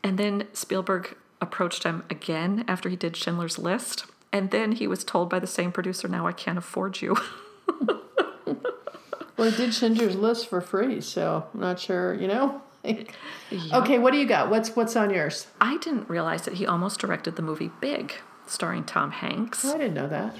And 0.04 0.20
then 0.20 0.48
Spielberg 0.54 1.18
approached 1.42 1.84
him 1.84 2.04
again 2.10 2.64
after 2.68 2.90
he 2.90 2.96
did 2.96 3.16
Schindler's 3.16 3.58
List. 3.60 4.06
And 4.32 4.52
then 4.52 4.74
he 4.74 4.88
was 4.88 5.04
told 5.04 5.30
by 5.30 5.40
the 5.40 5.48
same 5.48 5.72
producer, 5.72 6.08
now 6.08 6.28
I 6.28 6.32
can't 6.34 6.58
afford 6.58 7.02
you. 7.02 7.18
Well, 9.38 9.50
he 9.50 9.56
did 9.56 9.74
Schindler's 9.74 10.18
List 10.18 10.50
for 10.50 10.60
free, 10.60 11.00
so 11.00 11.46
I'm 11.54 11.62
not 11.62 11.80
sure, 11.80 12.14
you 12.14 12.28
know? 12.28 12.62
Okay, 13.74 13.98
what 13.98 14.12
do 14.12 14.20
you 14.20 14.26
got? 14.28 14.50
What's 14.50 14.76
what's 14.76 14.96
on 14.96 15.10
yours? 15.12 15.48
I 15.60 15.78
didn't 15.78 16.08
realize 16.10 16.44
that 16.44 16.56
he 16.56 16.68
almost 16.68 17.00
directed 17.00 17.36
the 17.36 17.42
movie 17.42 17.72
Big, 17.82 18.14
starring 18.46 18.84
Tom 18.84 19.10
Hanks. 19.12 19.64
Oh, 19.66 19.74
I 19.74 19.78
didn't 19.78 19.94
know 19.96 20.08
that. 20.08 20.36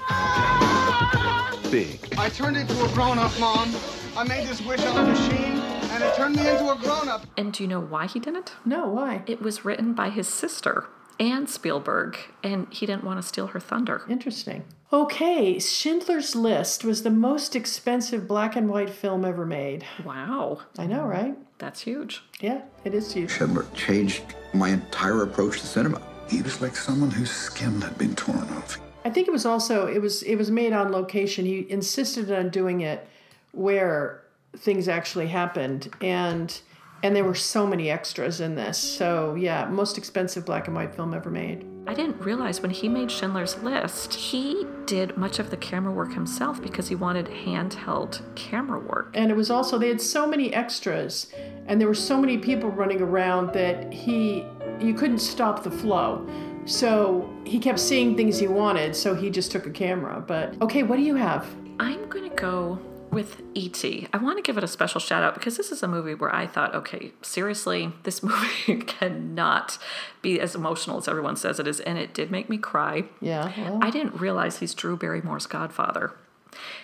Big. 1.70 1.98
I 2.18 2.28
turned 2.28 2.56
into 2.56 2.74
a 2.84 2.88
grown-up, 2.92 3.32
Mom. 3.40 3.74
I 4.16 4.22
made 4.24 4.46
this 4.46 4.60
wish 4.62 4.80
on 4.84 4.96
a 4.98 5.08
machine, 5.08 5.59
and 6.00 6.10
it 6.10 6.16
turned 6.16 6.36
me 6.36 6.48
into 6.48 6.70
a 6.70 6.76
grown-up. 6.76 7.26
And 7.36 7.52
do 7.52 7.62
you 7.62 7.68
know 7.68 7.80
why 7.80 8.06
he 8.06 8.18
didn't? 8.18 8.52
No, 8.64 8.88
why? 8.88 9.22
It 9.26 9.42
was 9.42 9.64
written 9.64 9.92
by 9.92 10.10
his 10.10 10.26
sister, 10.26 10.86
Anne 11.18 11.46
Spielberg, 11.46 12.16
and 12.42 12.66
he 12.72 12.86
didn't 12.86 13.04
want 13.04 13.20
to 13.20 13.26
steal 13.26 13.48
her 13.48 13.60
thunder. 13.60 14.02
Interesting. 14.08 14.64
Okay, 14.92 15.58
Schindler's 15.58 16.34
List 16.34 16.84
was 16.84 17.02
the 17.02 17.10
most 17.10 17.54
expensive 17.54 18.26
black 18.26 18.56
and 18.56 18.68
white 18.68 18.90
film 18.90 19.24
ever 19.24 19.44
made. 19.44 19.84
Wow, 20.04 20.62
I 20.78 20.86
know, 20.86 21.04
right? 21.04 21.36
that's 21.58 21.82
huge. 21.82 22.22
Yeah, 22.40 22.62
it 22.84 22.94
is 22.94 23.12
huge. 23.12 23.30
Schindler 23.30 23.66
changed 23.74 24.22
my 24.54 24.70
entire 24.70 25.22
approach 25.24 25.60
to 25.60 25.66
cinema. 25.66 26.00
He 26.26 26.40
was 26.40 26.62
like 26.62 26.74
someone 26.74 27.10
whose 27.10 27.30
skin 27.30 27.82
had 27.82 27.98
been 27.98 28.16
torn 28.16 28.48
off. 28.54 28.78
I 29.04 29.10
think 29.10 29.28
it 29.28 29.30
was 29.30 29.44
also 29.44 29.86
it 29.86 30.00
was 30.00 30.22
it 30.22 30.36
was 30.36 30.50
made 30.50 30.72
on 30.72 30.90
location. 30.90 31.44
He 31.44 31.70
insisted 31.70 32.32
on 32.32 32.48
doing 32.48 32.80
it 32.80 33.06
where 33.52 34.19
things 34.56 34.88
actually 34.88 35.28
happened 35.28 35.94
and 36.00 36.60
and 37.02 37.16
there 37.16 37.24
were 37.24 37.34
so 37.34 37.66
many 37.66 37.90
extras 37.90 38.40
in 38.40 38.54
this. 38.54 38.76
So, 38.76 39.34
yeah, 39.34 39.66
most 39.66 39.96
expensive 39.96 40.44
black 40.44 40.66
and 40.66 40.76
white 40.76 40.94
film 40.94 41.14
ever 41.14 41.30
made. 41.30 41.66
I 41.86 41.94
didn't 41.94 42.20
realize 42.20 42.60
when 42.60 42.70
he 42.70 42.88
made 42.88 43.10
Schindler's 43.10 43.56
List, 43.62 44.12
he 44.12 44.66
did 44.84 45.16
much 45.16 45.38
of 45.38 45.50
the 45.50 45.56
camera 45.56 45.92
work 45.92 46.12
himself 46.12 46.60
because 46.60 46.88
he 46.88 46.94
wanted 46.94 47.26
handheld 47.26 48.20
camera 48.36 48.78
work. 48.78 49.10
And 49.14 49.30
it 49.30 49.34
was 49.34 49.50
also 49.50 49.78
they 49.78 49.88
had 49.88 50.00
so 50.00 50.26
many 50.26 50.52
extras 50.52 51.28
and 51.66 51.80
there 51.80 51.88
were 51.88 51.94
so 51.94 52.20
many 52.20 52.36
people 52.36 52.68
running 52.68 53.00
around 53.00 53.52
that 53.54 53.92
he 53.92 54.44
you 54.78 54.94
couldn't 54.94 55.20
stop 55.20 55.62
the 55.62 55.70
flow. 55.70 56.28
So, 56.66 57.28
he 57.44 57.58
kept 57.58 57.80
seeing 57.80 58.16
things 58.16 58.38
he 58.38 58.46
wanted, 58.46 58.94
so 58.94 59.14
he 59.14 59.30
just 59.30 59.50
took 59.50 59.66
a 59.66 59.70
camera. 59.70 60.22
But 60.24 60.60
okay, 60.60 60.82
what 60.82 60.96
do 60.96 61.02
you 61.02 61.14
have? 61.14 61.46
I'm 61.80 62.06
going 62.10 62.28
to 62.28 62.36
go 62.36 62.78
with 63.10 63.42
E.T. 63.54 64.08
I 64.12 64.16
want 64.18 64.38
to 64.38 64.42
give 64.42 64.56
it 64.56 64.64
a 64.64 64.68
special 64.68 65.00
shout 65.00 65.22
out 65.22 65.34
because 65.34 65.56
this 65.56 65.72
is 65.72 65.82
a 65.82 65.88
movie 65.88 66.14
where 66.14 66.34
I 66.34 66.46
thought, 66.46 66.74
okay, 66.74 67.12
seriously, 67.22 67.92
this 68.04 68.22
movie 68.22 68.76
cannot 68.76 69.78
be 70.22 70.40
as 70.40 70.54
emotional 70.54 70.98
as 70.98 71.08
everyone 71.08 71.36
says 71.36 71.58
it 71.58 71.66
is. 71.66 71.80
And 71.80 71.98
it 71.98 72.14
did 72.14 72.30
make 72.30 72.48
me 72.48 72.58
cry. 72.58 73.04
Yeah. 73.20 73.52
Well, 73.56 73.78
I 73.82 73.90
didn't 73.90 74.20
realize 74.20 74.58
he's 74.58 74.74
Drew 74.74 74.96
Barrymore's 74.96 75.46
godfather. 75.46 76.12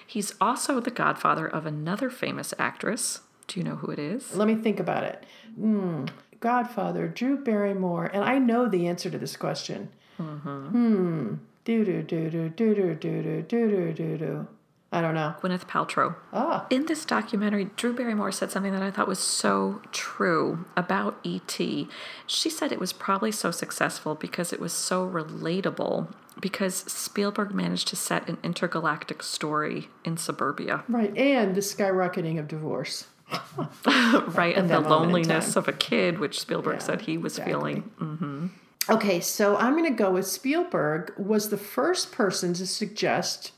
He's 0.07 0.35
also 0.41 0.81
the 0.81 0.91
godfather 0.91 1.47
of 1.47 1.67
another 1.67 2.11
famous 2.11 2.55
actress. 2.59 3.21
Do 3.49 3.61
you 3.61 3.65
know 3.65 3.77
who 3.77 3.91
it 3.91 3.99
is? 3.99 4.35
Let 4.35 4.49
me 4.49 4.57
think 4.57 4.81
about 4.81 5.05
it. 5.05 5.25
Hmm. 5.55 6.07
Godfather, 6.41 7.09
Drew 7.09 7.39
Barrymore, 7.39 8.07
and 8.13 8.23
I 8.23 8.39
know 8.39 8.69
the 8.69 8.87
answer 8.87 9.11
to 9.11 9.19
this 9.19 9.37
question. 9.37 9.89
Hmm. 10.17 11.35
Do 11.65 11.85
do 11.85 12.03
do 12.03 12.31
do 12.31 12.49
do 12.49 12.75
do 12.75 12.95
do 12.95 13.43
do 13.43 13.43
do 13.43 13.93
do 13.93 14.19
do. 14.19 14.47
I 14.97 15.03
don't 15.03 15.15
know. 15.15 15.35
Gwyneth 15.43 15.67
Paltrow. 15.67 16.15
Ah. 16.33 16.67
In 16.71 16.87
this 16.87 17.05
documentary, 17.05 17.67
Drew 17.77 17.93
Barrymore 17.93 18.33
said 18.33 18.51
something 18.51 18.73
that 18.73 18.83
I 18.83 18.91
thought 18.91 19.07
was 19.07 19.19
so 19.19 19.83
true 19.93 20.65
about 20.75 21.19
E.T. 21.23 21.87
She 22.27 22.49
said 22.49 22.73
it 22.73 22.81
was 22.81 22.95
probably 22.95 23.31
so 23.31 23.51
successful 23.51 24.15
because 24.15 24.55
it 24.55 24.61
was 24.61 24.73
so 24.73 25.07
relatable 25.07 26.15
because 26.41 26.77
Spielberg 26.77 27.53
managed 27.55 27.89
to 27.89 27.97
set 27.97 28.27
an 28.27 28.39
intergalactic 28.43 29.23
story 29.23 29.89
in 30.03 30.17
suburbia. 30.17 30.83
Right, 30.89 31.15
and 31.17 31.55
the 31.55 31.61
skyrocketing 31.61 32.39
of 32.39 32.49
divorce. 32.49 33.07
right, 33.85 34.57
and 34.57 34.71
the 34.71 34.81
loneliness 34.81 35.57
of 35.57 35.69
a 35.69 35.73
kid, 35.73 36.19
which 36.19 36.41
Spielberg 36.41 36.77
Yeah, 36.77 36.87
said 36.87 37.01
he 37.03 37.19
was 37.19 37.35
exactly. 37.39 37.53
feeling. 37.53 37.83
hmm 37.99 38.47
Okay, 38.89 39.19
so 39.21 39.57
I'm 39.57 39.73
going 39.73 39.85
to 39.85 39.91
go 39.91 40.13
with 40.13 40.27
Spielberg 40.29 41.13
was 41.19 41.49
the 41.51 41.57
first 41.59 42.13
person 42.13 42.55
to 42.55 42.67
suggest 42.67 43.51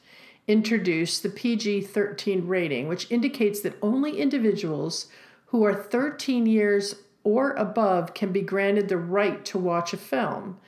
introduce 0.48 1.20
the 1.20 1.28
PG-13 1.28 2.48
rating, 2.48 2.88
which 2.88 3.10
indicates 3.10 3.60
that 3.60 3.78
only 3.82 4.18
individuals 4.18 5.06
who 5.46 5.64
are 5.64 5.74
13 5.74 6.46
years 6.46 6.96
or 7.22 7.52
above 7.52 8.14
can 8.14 8.32
be 8.32 8.40
granted 8.40 8.88
the 8.88 8.96
right 8.96 9.44
to 9.44 9.58
watch 9.58 9.92
a 9.92 9.98
film. 9.98 10.58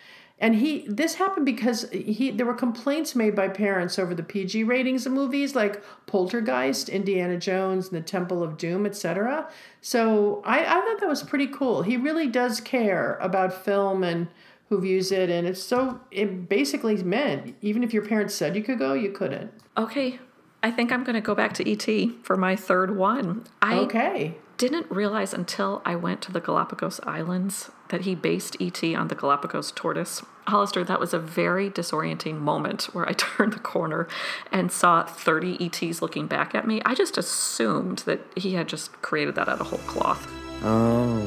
And 0.43 0.55
he 0.55 0.87
this 0.89 1.17
happened 1.17 1.45
because 1.45 1.91
he 1.91 2.31
there 2.31 2.47
were 2.47 2.55
complaints 2.55 3.15
made 3.15 3.37
by 3.37 3.49
parents 3.49 3.99
over 3.99 4.15
the 4.15 4.23
PG 4.23 4.65
ratings 4.65 5.05
of 5.05 5.13
movies 5.13 5.55
like 5.55 5.83
Poltergeist, 6.07 6.89
Indiana 6.89 7.37
Jones, 7.37 7.89
and 7.89 7.97
the 7.97 8.07
Temple 8.07 8.43
of 8.43 8.57
Doom, 8.57 8.87
etc. 8.87 9.51
So 9.83 10.41
I, 10.47 10.61
I 10.61 10.81
thought 10.81 11.01
that 11.01 11.09
was 11.09 11.23
pretty 11.23 11.47
cool. 11.47 11.83
He 11.83 11.99
really 11.99 12.27
does 12.27 12.59
care 12.63 13.19
about 13.21 13.65
film 13.65 14.03
and 14.03 14.29
who 14.71 14.81
views 14.81 15.13
it, 15.13 15.29
and 15.29 15.47
it's 15.47 15.63
so 15.63 16.01
it 16.11 16.49
basically 16.49 16.97
meant 17.03 17.55
even 17.61 17.83
if 17.85 17.93
your 17.93 18.05
parents 18.07 18.35
said 18.35 18.57
you 18.57 18.63
could 18.63 18.79
go, 18.79 18.95
you 18.95 19.11
couldn't. 19.11 19.53
Okay, 19.77 20.19
I 20.63 20.71
think 20.71 20.91
I'm 20.93 21.05
going 21.05 21.15
to 21.15 21.21
go 21.21 21.35
back 21.35 21.53
to 21.55 21.71
ET 21.71 22.13
for 22.23 22.37
my 22.37 22.57
third 22.57 22.97
one. 22.97 23.45
I 23.61 23.79
Okay. 23.81 24.37
didn't 24.59 24.91
realize 24.91 25.35
until 25.35 25.83
I 25.85 25.97
went 25.97 26.23
to 26.23 26.33
the 26.33 26.41
Galapagos 26.41 27.01
Islands 27.03 27.71
that 27.89 28.03
he 28.03 28.15
based 28.15 28.57
ET 28.61 28.83
on 28.95 29.09
the 29.09 29.15
Galapagos 29.17 29.73
tortoise. 29.73 30.23
Hollister, 30.47 30.85
that 30.85 31.01
was 31.01 31.13
a 31.15 31.19
very 31.19 31.69
disorienting 31.71 32.39
moment 32.39 32.85
where 32.93 33.09
I 33.09 33.13
turned 33.17 33.53
the 33.55 33.59
corner 33.59 34.07
and 34.53 34.71
saw 34.71 35.03
30 35.05 35.67
ETs 35.67 36.01
looking 36.03 36.27
back 36.29 36.55
at 36.55 36.67
me. 36.67 36.81
I 36.85 36.95
just 36.95 37.19
assumed 37.19 37.99
that 38.01 38.21
he 38.37 38.55
had 38.55 38.69
just 38.69 38.93
created 39.03 39.35
that 39.35 39.49
out 39.49 39.61
of 39.61 39.67
whole 39.69 39.79
cloth. 39.81 40.31
Oh. 40.63 41.27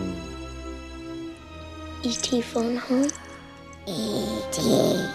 E.T. 2.03 2.41
phone 2.41 2.75
home? 2.75 3.07
E.T. 3.85 5.07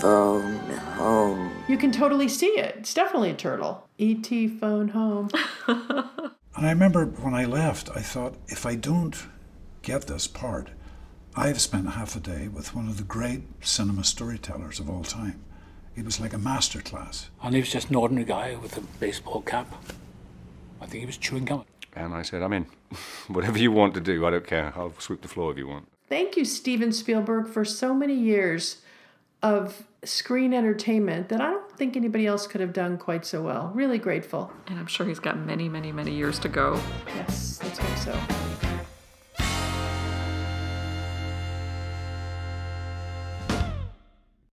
phone 0.00 0.58
home. 0.96 1.52
You 1.68 1.76
can 1.76 1.92
totally 1.92 2.28
see 2.28 2.46
it. 2.58 2.76
It's 2.78 2.94
definitely 2.94 3.30
a 3.30 3.34
turtle. 3.34 3.88
E.T. 3.98 4.48
phone 4.48 4.88
home. 4.88 5.30
And 6.56 6.66
I 6.66 6.70
remember 6.70 7.06
when 7.06 7.34
I 7.34 7.46
left, 7.46 7.90
I 7.96 8.00
thought, 8.00 8.36
if 8.46 8.64
I 8.64 8.76
don't 8.76 9.26
get 9.82 10.06
this 10.06 10.28
part, 10.28 10.70
I've 11.34 11.60
spent 11.60 11.90
half 11.90 12.14
a 12.14 12.20
day 12.20 12.46
with 12.46 12.76
one 12.76 12.86
of 12.86 12.96
the 12.96 13.02
great 13.02 13.42
cinema 13.60 14.04
storytellers 14.04 14.78
of 14.78 14.88
all 14.88 15.02
time. 15.02 15.42
It 15.96 16.04
was 16.04 16.20
like 16.20 16.32
a 16.32 16.38
master 16.38 16.80
class. 16.80 17.28
And 17.42 17.54
he 17.54 17.60
was 17.60 17.72
just 17.72 17.90
an 17.90 17.96
ordinary 17.96 18.24
guy 18.24 18.54
with 18.54 18.76
a 18.76 18.82
baseball 19.00 19.42
cap. 19.42 19.66
I 20.80 20.86
think 20.86 21.00
he 21.00 21.06
was 21.06 21.16
chewing 21.16 21.44
gum. 21.44 21.64
And 21.96 22.14
I 22.14 22.22
said, 22.22 22.40
I'm 22.40 22.52
in. 22.52 22.66
Whatever 23.28 23.58
you 23.58 23.72
want 23.72 23.94
to 23.94 24.00
do, 24.00 24.24
I 24.24 24.30
don't 24.30 24.46
care. 24.46 24.72
I'll 24.76 24.94
sweep 24.98 25.22
the 25.22 25.28
floor 25.28 25.50
if 25.50 25.58
you 25.58 25.66
want. 25.66 25.88
Thank 26.08 26.36
you, 26.36 26.44
Steven 26.44 26.92
Spielberg, 26.92 27.48
for 27.48 27.64
so 27.64 27.94
many 27.94 28.14
years 28.14 28.82
of 29.42 29.84
screen 30.04 30.52
entertainment 30.52 31.28
that 31.28 31.40
I 31.40 31.50
don't 31.50 31.70
think 31.72 31.96
anybody 31.96 32.26
else 32.26 32.46
could 32.46 32.60
have 32.60 32.72
done 32.72 32.98
quite 32.98 33.24
so 33.26 33.42
well. 33.42 33.72
Really 33.74 33.98
grateful. 33.98 34.52
And 34.66 34.78
I'm 34.78 34.86
sure 34.86 35.06
he's 35.06 35.18
got 35.18 35.38
many, 35.38 35.68
many, 35.68 35.92
many 35.92 36.12
years 36.12 36.38
to 36.40 36.48
go. 36.48 36.80
Yes, 37.14 37.60
let's 37.62 37.78
hope 37.78 37.98
so. 37.98 38.33